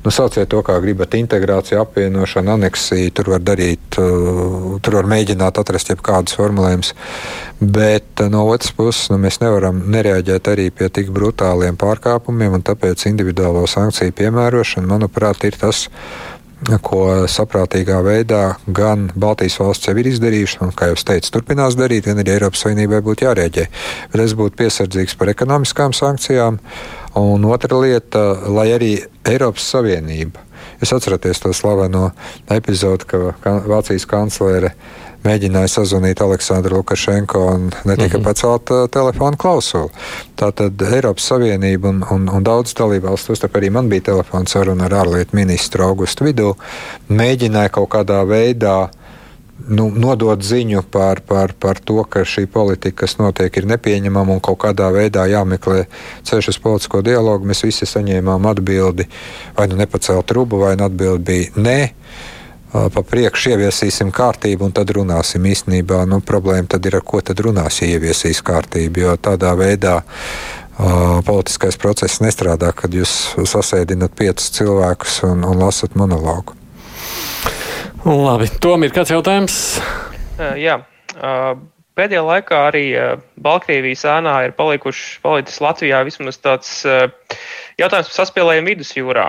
[0.00, 3.10] nu, sauciet to, kā gribat, integrāciju, apvienošanu, aneksiju.
[3.18, 6.94] Tur var darīt, tur var mēģināt atrast jebkādus formulējumus.
[7.60, 13.04] Bet no otras puses, nu, mēs nevaram nereaģēt arī pie tik brutāliem pārkāpumiem, un tāpēc
[13.12, 15.84] individuālo sankciju piemērošana, manuprāt, ir tas,
[16.82, 18.42] ko saprātīgā veidā
[18.74, 22.64] gan Baltijas valsts jau ir izdarījušas, un, kā jau teicu, turpinās darīt, gan arī Eiropas
[22.64, 23.66] Savienībai būtu jārēģē.
[24.12, 26.58] Bet es būtu piesardzīgs par ekonomiskām sankcijām.
[27.18, 28.92] Un otra lieta, lai arī
[29.28, 30.44] Eiropas Savienība.
[30.82, 32.10] Es atceros to slaveno
[32.54, 34.74] epizodi, ka Vācijas kanclere
[35.24, 38.24] mēģināja sazvanīt Aleksandru Lukašenko un ne tikai mm -hmm.
[38.24, 39.88] pacelt uh, telefonu klausuli.
[40.36, 44.94] Tātad Eiropas Savienība un, un, un daudz dalībvalstu, tāpēc arī man bija telefons saruna ar
[45.02, 46.54] ārlietu ministru augustu vidū,
[47.08, 48.88] mēģināja kaut kādā veidā
[49.66, 54.40] nu, nodot ziņu par, par, par to, ka šī politika, kas notiek, ir nepieņemama un
[54.44, 55.86] kaut kādā veidā jāmeklē
[56.28, 57.48] ceļš uz politisko dialogu.
[57.48, 59.08] Mēs visi saņēmām atbildi,
[59.58, 61.80] vai nu nepacelt rubu, vai nu atbildi bija nē.
[62.68, 65.46] Pa priekšu ieviesīsim kārtību, un tad runāsim.
[65.48, 69.06] Īstenībā nu, problēma tad ir, ar ko tad runās, ja ieviesīs kārtību.
[69.06, 70.58] Jo tādā veidā uh,
[71.24, 73.14] politiskais process nestrādā, kad jūs
[73.48, 76.54] sasēdinat piecus cilvēkus un, un lasat monologu.
[78.04, 79.58] Labi, Tom ir kāds jautājums?
[80.38, 80.78] Jā.
[81.98, 82.84] Pēdējā laikā arī
[83.42, 89.26] Baltkrievijas ēnā ir palikuši, palicis Latvijā vismaz tāds jautājums par saspēlējumu vidusjūrā.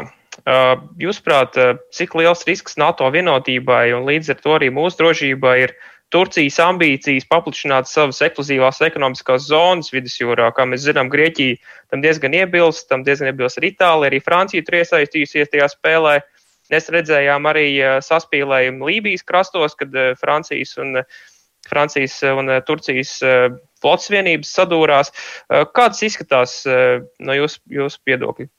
[0.48, 1.58] Jūsuprāt,
[1.92, 5.74] cik liels risks NATO vienotībai un līdz ar to arī mūsu drošībai ir
[6.10, 10.50] Turcijas ambīcijas paplašināt savas ekskluzīvās ekonomiskās zonas vidusjūrā?
[10.58, 11.60] Kā mēs zinām, Grieķija
[11.92, 16.20] tam diezgan iebilst, tam diezgan iebilst arī Itālija, arī Francija tur iesaistījusies tajā spēlē.
[16.74, 17.68] Mēs redzējām arī
[18.06, 21.02] saspīlējumu Lībijas krastos, kad Francijas un,
[21.70, 23.18] Francijas un Turcijas
[23.82, 25.14] flotas vienības sadūrās.
[25.78, 28.50] Kāds izskatās no jūsu, jūsu viedokļa?
[28.50, 28.59] Nu,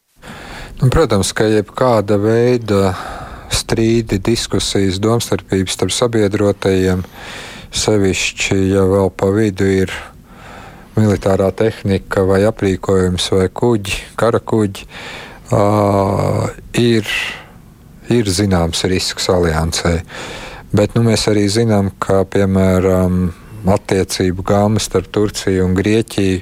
[0.88, 2.94] protams, ka jebkāda veida
[3.52, 7.02] strīdi, diskusijas, domstarpības starp sabiedrotajiem,
[7.70, 9.92] sevišķi, ja vēl pa vidu ir
[10.96, 14.88] militārā tehnika vai aprīkojums vai kuģi, kara kuģi,
[15.52, 16.48] uh,
[16.80, 17.06] ir
[18.10, 20.00] ir zināms risks aliansē.
[20.74, 23.30] Bet nu, mēs arī zinām, ka piemēram
[23.68, 26.40] attiecību gāma starp Turciju un Grieķiju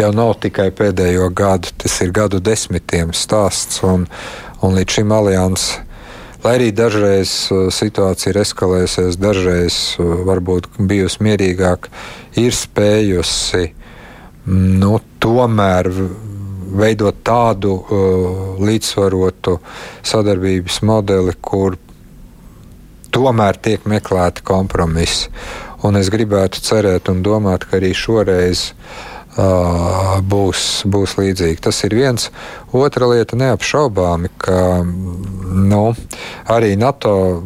[0.00, 3.82] jau nav tikai pēdējo gadu, tas ir gadu desmitiem stāsts.
[3.86, 4.06] Un,
[4.64, 5.86] un līdz šim aliansam,
[6.44, 11.90] lai arī dažreiz uh, situācija ir eskalējusies, dažreiz uh, varbūt bijusi mierīgāka,
[12.38, 13.72] ir spējusi
[14.46, 15.90] nu, tomēr
[16.76, 19.58] veidot tādu uh, līdzsvarotu
[20.06, 21.78] sadarbības modeli, kur
[23.16, 25.30] tomēr tiek meklēti kompromisi.
[25.86, 31.62] Un es gribētu cerēt un domāt, ka arī šoreiz uh, būs, būs līdzīgi.
[31.62, 32.30] Tas ir viens.
[32.74, 35.84] Otra lieta neapšaubāmi, ka nu,
[36.50, 37.42] arī NATO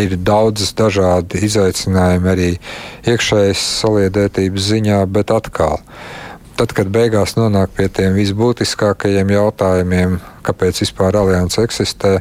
[0.00, 2.50] ir daudzas dažādi izaicinājumi arī
[3.10, 5.80] iekšējas saliedētības ziņā, bet atkal.
[6.60, 12.18] Tad, kad beigās nonāk pie tiem visbūtiskākajiem jautājumiem, kāpēc vispār alianses eksistē,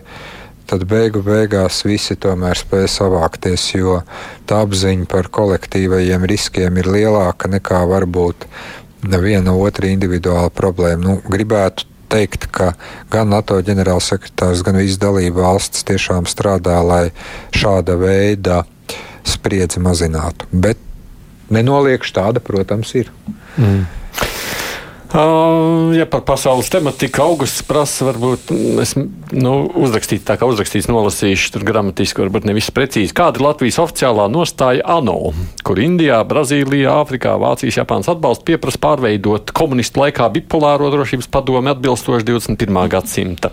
[0.70, 3.99] tad beigu beigās visi tomēr spēj savākties, jo
[4.49, 8.45] tā apziņa par kolektīvajiem riskiem ir lielāka nekā varbūt
[9.09, 11.01] viena otra individuāla problēma.
[11.05, 12.74] Nu, gribētu teikt, ka
[13.13, 17.03] gan NATO ģenerālsekretārs, gan visas dalība valsts tiešām strādā, lai
[17.55, 18.63] šāda veida
[19.26, 20.49] spriedzi mazinātu.
[20.51, 20.82] Bet
[21.53, 23.09] nenoliekšu tāda, protams, ir.
[23.57, 23.86] Mm.
[25.10, 28.51] Ja par pasaules tematiku augusts prasa, varbūt
[28.84, 33.16] es nu, uzrakstītu tā, kā uzrakstīts, nolasīšu tur gramatiski, varbūt nevis precīzi.
[33.18, 35.32] Kāda ir Latvijas oficiālā nostāja ANO,
[35.66, 42.30] kur Indijā, Brazīlijā, Āfrikā, Vācijas, Japānas atbalsts pieprasa pārveidot komunistu laikā bipolāro drošības padomi atbilstoši
[42.30, 42.86] 21.
[42.93, 43.49] gadsimta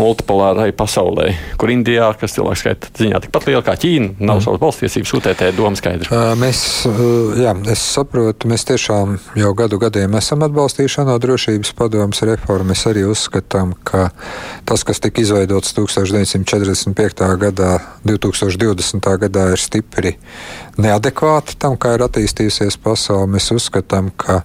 [0.00, 1.30] multipolārai pasaulē,
[1.60, 4.44] kur Indijā, kas cilvēku skaita ziņā tikpat liela kā Ķīna, nav mm.
[4.46, 6.22] savas balsstiesības, UTT doma skaidra.
[6.40, 6.62] Mēs,
[7.40, 12.70] jā, es saprotu, mēs tiešām jau gadu gadiem esam atbalstījuši ANO drošības padomas reformu.
[12.72, 14.08] Mēs arī uzskatām, ka
[14.68, 17.24] tas, kas tika izveidots 1945.
[17.44, 17.72] gadā,
[18.06, 19.10] 2020.
[19.24, 20.16] gadā, ir stipri
[20.80, 23.28] neadekvāti tam, kā ir attīstījusies pasaule.
[23.36, 24.40] Mēs uzskatām, ka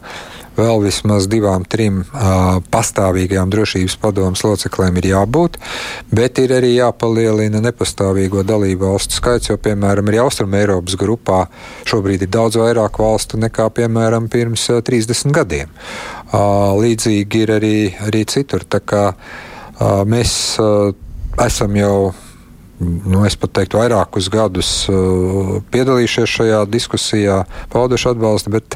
[0.58, 5.60] vēl vismaz divām, trim uh, pastāvīgajām drošības padomus locekliem ir jābūt,
[6.16, 11.46] bet ir arī jāpalielina nepastāvīgo dalību valstu skaits, jo, piemēram, arī Austrum Eiropas grupā
[11.90, 15.74] šobrīd ir daudz vairāk valstu nekā, piemēram, pirms uh, 30 gadiem.
[16.32, 17.76] Uh, līdzīgi ir arī,
[18.08, 18.66] arī citur.
[18.68, 20.94] Tā kā uh, mēs uh,
[21.46, 21.98] esam jau
[22.80, 24.70] nu, es pat teiktu, vairākus gadus
[25.72, 27.38] piedalījušies šajā diskusijā,
[27.72, 28.76] pauduši atbalstu, bet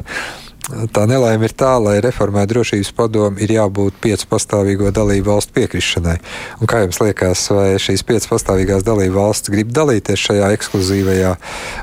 [0.94, 6.16] Tā nelaime ir tā, lai reformētu drošības padomu, ir jābūt piecu pastāvīgo dalību valstu piekrišanai.
[6.62, 11.34] Un kā jums liekas, vai šīs piecas pastāvīgās dalību valstis grib dalīties šajā ekskluzīvajā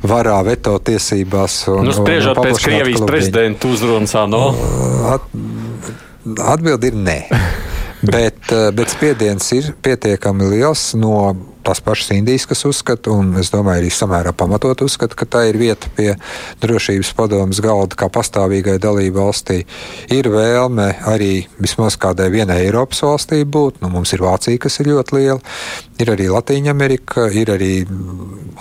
[0.08, 1.60] varā, veto tiesībās?
[1.74, 3.12] Un, nu, spriežot pēc Krievijas klubiņu.
[3.12, 4.44] prezidenta uzrunas, no?
[5.16, 5.28] At,
[6.56, 7.20] atbildi ir nē.
[8.16, 8.40] bet,
[8.78, 11.18] bet spiediens ir pietiekami liels no
[11.68, 15.60] tās pašas Indijas, kas uzskata, un es domāju, arī samērā pamatot uzskata, ka tā ir
[15.60, 16.14] vieta pie
[16.64, 19.64] drošības padomas galda kā pastāvīgai dalību valstī.
[20.14, 23.82] Ir vēlme arī vismaz kādai vienai Eiropas valstī būt.
[23.84, 25.40] Nu, mums ir Vācija, kas ir ļoti liela,
[26.02, 27.72] ir arī Latīņa Amerika, ir arī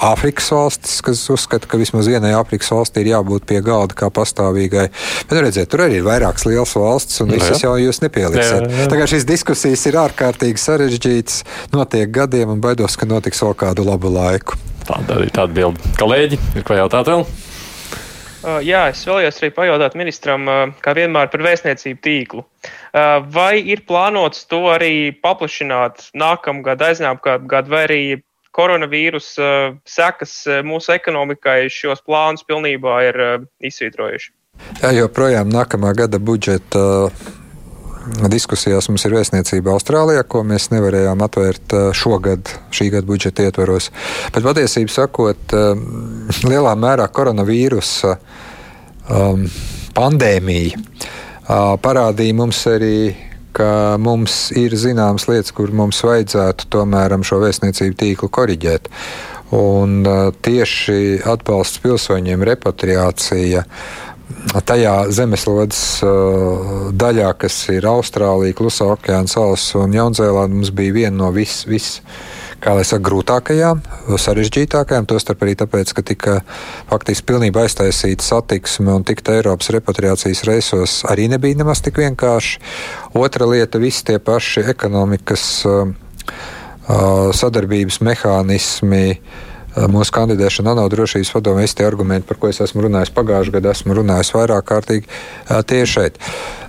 [0.07, 4.89] Āfrikas valstis, kas uzskata, ka vismaz vienai Āfrikas valstī ir jābūt pie galda kā pastāvīgai.
[5.31, 8.91] Bet redziet, tur arī ir vairākas lielas valstis, un visas jau jūs nepieliksiet.
[8.93, 11.41] Tagad šīs diskusijas ir ārkārtīgi sarežģītas,
[11.73, 14.59] notiek gadiem, un baidos, ka notiks vēl kādu labu laiku.
[14.87, 15.95] Tāda arī tāda bilde.
[15.99, 17.27] Kolēģi, ir ko jautāt vēl?
[18.63, 20.47] Jā, es vēlējos arī pajautāt ministram,
[20.85, 22.45] kā vienmēr, par vēstniecību tīklu.
[23.35, 28.01] Vai ir plānots to arī paplašināt nākamgad, aiznākamgad, vai arī
[28.55, 29.33] koronavīrus
[29.91, 33.19] sekas mūsu ekonomikai šos plānus pilnībā ir
[33.67, 34.31] izsvītrojuši?
[34.85, 37.11] Jā, joprojām nākamā gada budžeta
[38.33, 43.91] diskusijās mums ir vēstniecība Austrālijā, ko mēs nevarējām atvērt šogad, šī gada budžeta ietvaros.
[44.35, 45.57] Bet patiesībā sakot,
[46.47, 48.17] lielā mērā koronavīrusa
[49.11, 49.47] um,
[49.97, 52.99] pandēmija uh, parādīja mums arī
[53.57, 58.91] ka mums ir zināmas lietas, kur mums vajadzētu tomēr šo vēstniecību tīklu koriģēt.
[59.57, 60.01] Un
[60.43, 63.63] tieši atbalsts pilsoņiem, repatriācija,
[64.67, 71.17] tajā zemeslodes uh, daļā, kas ir Austrālija, Klusā okeāna salas un Jaunzēlāna, mums bija viena
[71.21, 72.01] no vis, vis,
[72.63, 73.83] kā lai saka, grūtākajām,
[74.19, 75.07] sarežģītākajām.
[75.07, 76.37] Tostarp arī tāpēc, ka tika
[76.91, 82.63] faktiski pilnībā aiztaisīta satiksme un tikt Eiropas repatriācijas reisos arī nebija nemaz tik vienkārši.
[83.15, 85.93] Otra lieta- visi tie paši ekonomikas uh,
[86.87, 89.07] uh sadarbības mehānismi.
[89.11, 89.55] Uh,
[89.93, 93.75] mūsu kandidēšana ANO drošības padomē, visi tie argumenti, par ko es esmu runājis pagājušajā gadā,
[93.77, 96.23] esmu runājis vairāk kārtīgi uh, tieši šeit.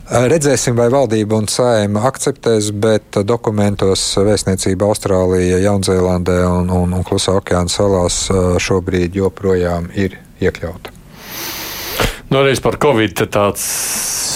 [0.08, 7.36] Redzēsim, vai valdība un saima akceptēs, bet dokumentos vēstniecība Austrālijā, Jaunzēlandē un, un, un Klusā
[7.42, 8.24] okeāna salās
[8.64, 10.97] šobrīd joprojām ir iekļauta.
[12.28, 13.64] Nu, reiz par Covid tāds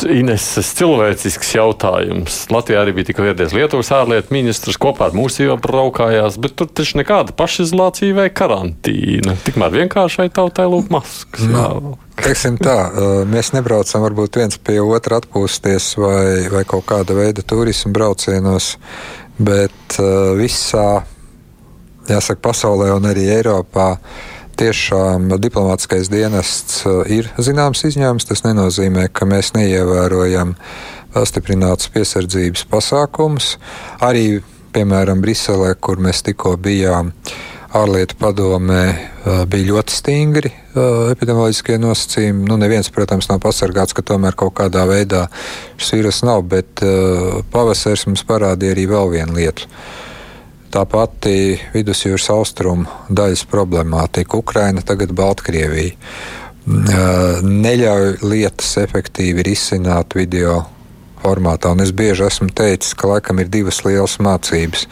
[0.08, 2.38] Ineses cilvēcisks jautājums.
[2.50, 6.72] Latvijā arī bija tikko ieradies Lietuvas ārlietu ministrs, kopā ar mums jau braukājās, bet tur
[6.72, 9.36] taču nekāda pašizolācija vai karantīna.
[9.44, 11.44] Tikmēr vienkāršai tautai lūk maskas.
[11.52, 11.98] No.
[12.22, 12.78] Teiksim tā,
[13.30, 18.78] mēs nebraucam varbūt viens pie otra atpūsties vai, vai kaut kāda veida turismu braucienos,
[19.36, 20.00] bet
[20.40, 21.04] visā,
[22.08, 23.98] jāsaka, pasaulē un arī Eiropā
[24.62, 28.28] tiešām diplomātskais dienests uh, ir zināms izņēmums.
[28.30, 30.54] Tas nenozīmē, ka mēs neievērojam
[31.16, 33.56] pastiprinātus piesardzības pasākumus.
[34.06, 34.42] Arī,
[34.76, 37.10] piemēram, Briselē, kur mēs tikko bijām,
[37.78, 42.46] ārlietu padomē uh, bija ļoti stingri uh, epidemioloģiskie nosacījumi.
[42.52, 45.26] Nu, neviens, protams, nav pasargāts, ka tomēr kaut kādā veidā
[45.80, 46.86] šis vīrus nav, bet
[47.54, 49.70] pavasaris mums parādīja arī vēl vienu lietu
[50.72, 55.98] tā pati vidusjūras austrumu daļas problemātika, Ukraina, tagad Baltkrievija.
[57.42, 60.62] Neļauj lietas efektīvi risināt video
[61.22, 61.72] formātā.
[61.74, 64.88] Un es bieži esmu teicis, ka laikam ir divas lielas mācības.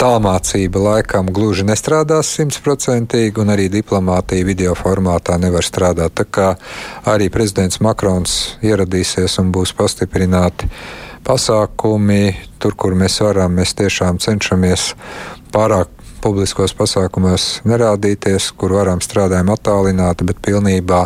[0.00, 6.16] Tālmācība laikam gluži nestrādās simtprocentīgi, un arī diplomātija video formātā nevar strādāt.
[6.18, 6.48] Tā kā
[7.10, 10.70] arī prezidents Makrons ieradīsies un būs pastiprināti
[11.26, 12.36] pasākumi.
[12.58, 14.92] Tur, kur mēs varam, mēs tiešām cenšamies
[15.54, 15.92] pārāk
[16.22, 21.04] publiskos pasākumos nerādīties, kur varam strādājam attālināti, bet pilnībā,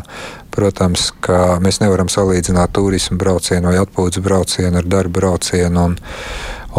[0.55, 5.85] protams, ka mēs nevaram salīdzināt turismu braucienu vai atpūtas braucienu ar darba braucienu.
[5.91, 5.99] Un,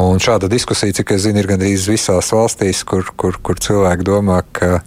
[0.01, 4.41] un šāda diskusija, cik es zinu, ir gandrīz visās valstīs, kur, kur, kur cilvēki domā,
[4.51, 4.79] ka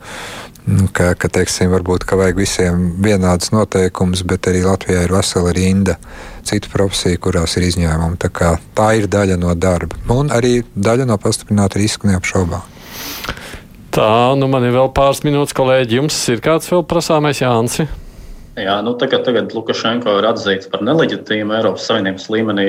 [0.93, 5.97] ka, ka teiksim, varbūt ka vajag visiem vienādus noteikumus, bet arī Latvijā ir vesela rinda
[6.47, 8.19] citu profesiju, kurās ir izņēmumi.
[8.23, 12.64] Tā, tā ir daļa no darba un arī daļa no pastiprināta riska neapšaubām.
[13.97, 16.03] Tā, nu man ir vēl pāris minūtes, kolēģi.
[16.03, 17.87] Jums ir kāds vēl prasāmais Jānis?
[18.57, 22.67] Jā, nu tagad, tagad Lukašenko ir atzīts par neleģitīmu Eiropas Savienības līmenī.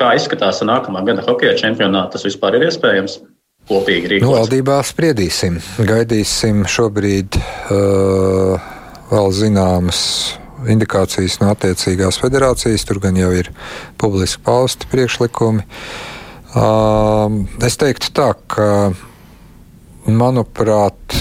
[0.00, 2.16] Kā izskatās nākamā gada hokeja čempionāta?
[2.16, 3.18] Tas vispār ir iespējams?
[3.68, 4.24] Kopīgi rīkoties?
[4.24, 5.58] Nu, valdībā spriedīsim.
[5.88, 8.68] Gaidīsim šobrīd uh,
[9.12, 10.02] vēl zināmas
[10.68, 12.86] indikācijas no attiecīgās federācijas.
[12.88, 13.52] Tur gan jau ir
[14.00, 15.64] publiski pausti priekšlikumi.
[16.56, 18.68] Uh, es teiktu tā, ka,
[20.08, 21.18] manuprāt,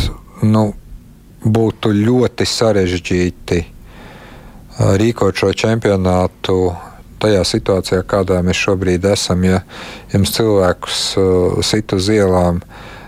[0.47, 0.69] nu,
[1.43, 6.57] būtu ļoti sarežģīti uh, rīkot šo čempionātu
[7.21, 9.61] tajā situācijā, kādā mēs šobrīd esam, ja
[10.13, 12.61] jums cilvēkus uh, sit uz ielām,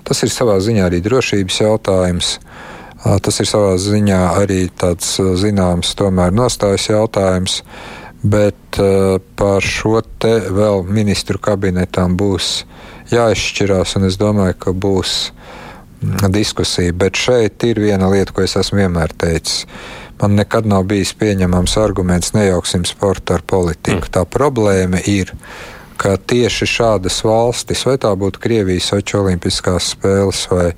[0.07, 2.36] tas ir savā ziņā arī drošības jautājums.
[2.99, 7.62] Uh, tas ir savā ziņā arī tāds uh, zināms, tomēr nostājas jautājums,
[8.24, 12.64] bet uh, par šo te vēl ministru kabinetam būs
[13.14, 15.16] jāizšķirās, un es domāju, ka būs
[16.30, 16.93] diskusija.
[16.93, 19.66] Bet šeit ir viena lieta, ko es esmu vienmēr teicis.
[20.22, 24.05] Man nekad nav bijis pieņemams arguments nejauksim sportu ar politiku.
[24.05, 24.13] Mm.
[24.17, 25.36] Tā problēma ir
[25.99, 30.70] ka tieši šādas valstis, vai tā būtu Krievijas Sochi Olimpiskās spēles vai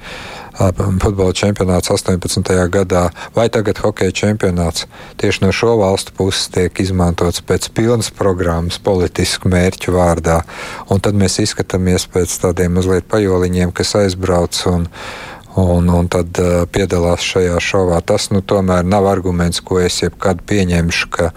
[1.02, 2.52] futbola čempionāts 18.
[2.74, 3.04] gadā,
[3.36, 4.88] vai tagad hokeja čempionāts,
[5.22, 10.42] tieši no šo valstu puses tiek izmantots pēc pilnas programmas politisku mērķu vārdā.
[10.90, 14.90] Un tad mēs izskatāmies pēc tādiem mazliet pajoliņiem, kas aizbrauc un,
[15.60, 18.00] un, un tad uh, piedalās šajā šovā.
[18.06, 21.32] Tas nu, tomēr nav arguments, ko es jebkad pieņemšu, ka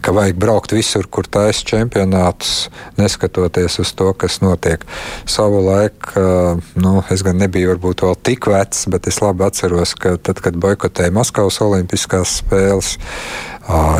[0.00, 4.84] ka vajag braukt visur, kur taisa čempionātus, neskatoties uz to, kas notiek.
[5.26, 6.22] Savu laiku,
[6.78, 10.58] nu, es gan nebiju varbūt vēl tik vecs, bet es labi atceros, ka tad, kad
[10.62, 12.94] boikotēja Maskavas Olimpiskās spēles,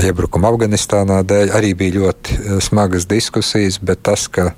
[0.06, 4.52] iebrukuma Afganistānā dēļ, arī bija ļoti smagas diskusijas, bet tas, ka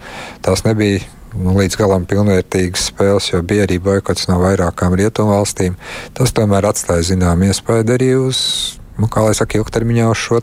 [0.45, 1.01] tās nebija
[1.35, 5.77] līdz galam pilnvērtīgas spēles, jo bija arī boikots no vairākām rietumvalstīm.
[6.15, 8.41] Tas tomēr atstāja zinām iespēju arī uz
[9.01, 10.41] nu, kā lai saka, ilgtermiņā uz šo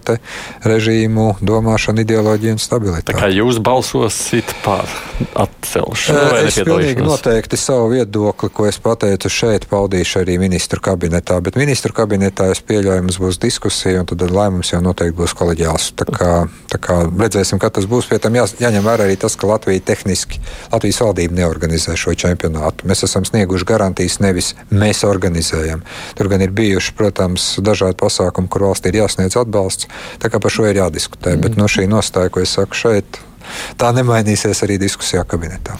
[0.65, 3.11] režīmu, domāšanu, ideoloģiju un stabilitāti.
[3.11, 4.89] Tā kā jūs balsosit par
[5.37, 6.39] atcelšanu?
[6.41, 11.93] Es pilnīgi noteikti savu viedokli, ko es pateicu šeit, paudīšu arī ministru kabinetā, bet ministru
[11.95, 15.91] kabinetā es pieļauju, mums būs diskusija, un tad lēmums jau noteikti būs koleģiāls.
[15.99, 16.31] Tā kā,
[16.71, 18.09] tā kā redzēsim, kā tas būs.
[18.11, 20.41] Pie tam jā, jāņem vērā arī tas, ka Latvija tehniski,
[20.71, 22.87] Latvijas valdība neorganizē šo čempionātu.
[22.89, 25.83] Mēs esam snieguši garantijas, nevis mēs organizējam.
[26.17, 29.87] Tur gan ir bijuši, protams, dažādi pasākumi pasākumu, kur valstī ir jāsniedz atbalsts.
[30.19, 31.35] Tā kā par šo ir jādiskutē.
[31.35, 31.41] Mm.
[31.41, 33.19] Bet no šī nostāja, ko es saku šeit,
[33.77, 35.75] tā nemainīsies arī diskusijā kabinetā.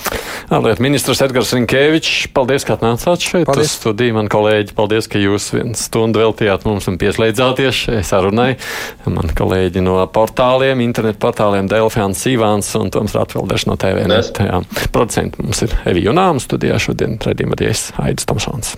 [0.52, 3.46] Ārlietu ministrs Edgars Rinkēvičs, paldies, ka atnācāt šeit.
[3.48, 4.74] Paldies, studiju, man kolēģi.
[4.76, 8.56] Paldies, ka jūs vienu stundu veltījāt mums un pieslēdzāties šai sarunai.
[9.06, 14.08] Man kolēģi no portāliem, internetu portāliem Delfjāns Sīvāns un Toms Ratvelders no TV.
[14.92, 18.76] Producenti mums ir Evi Junāms studijā šodien, redzījumā arī es Aidis Tomsons.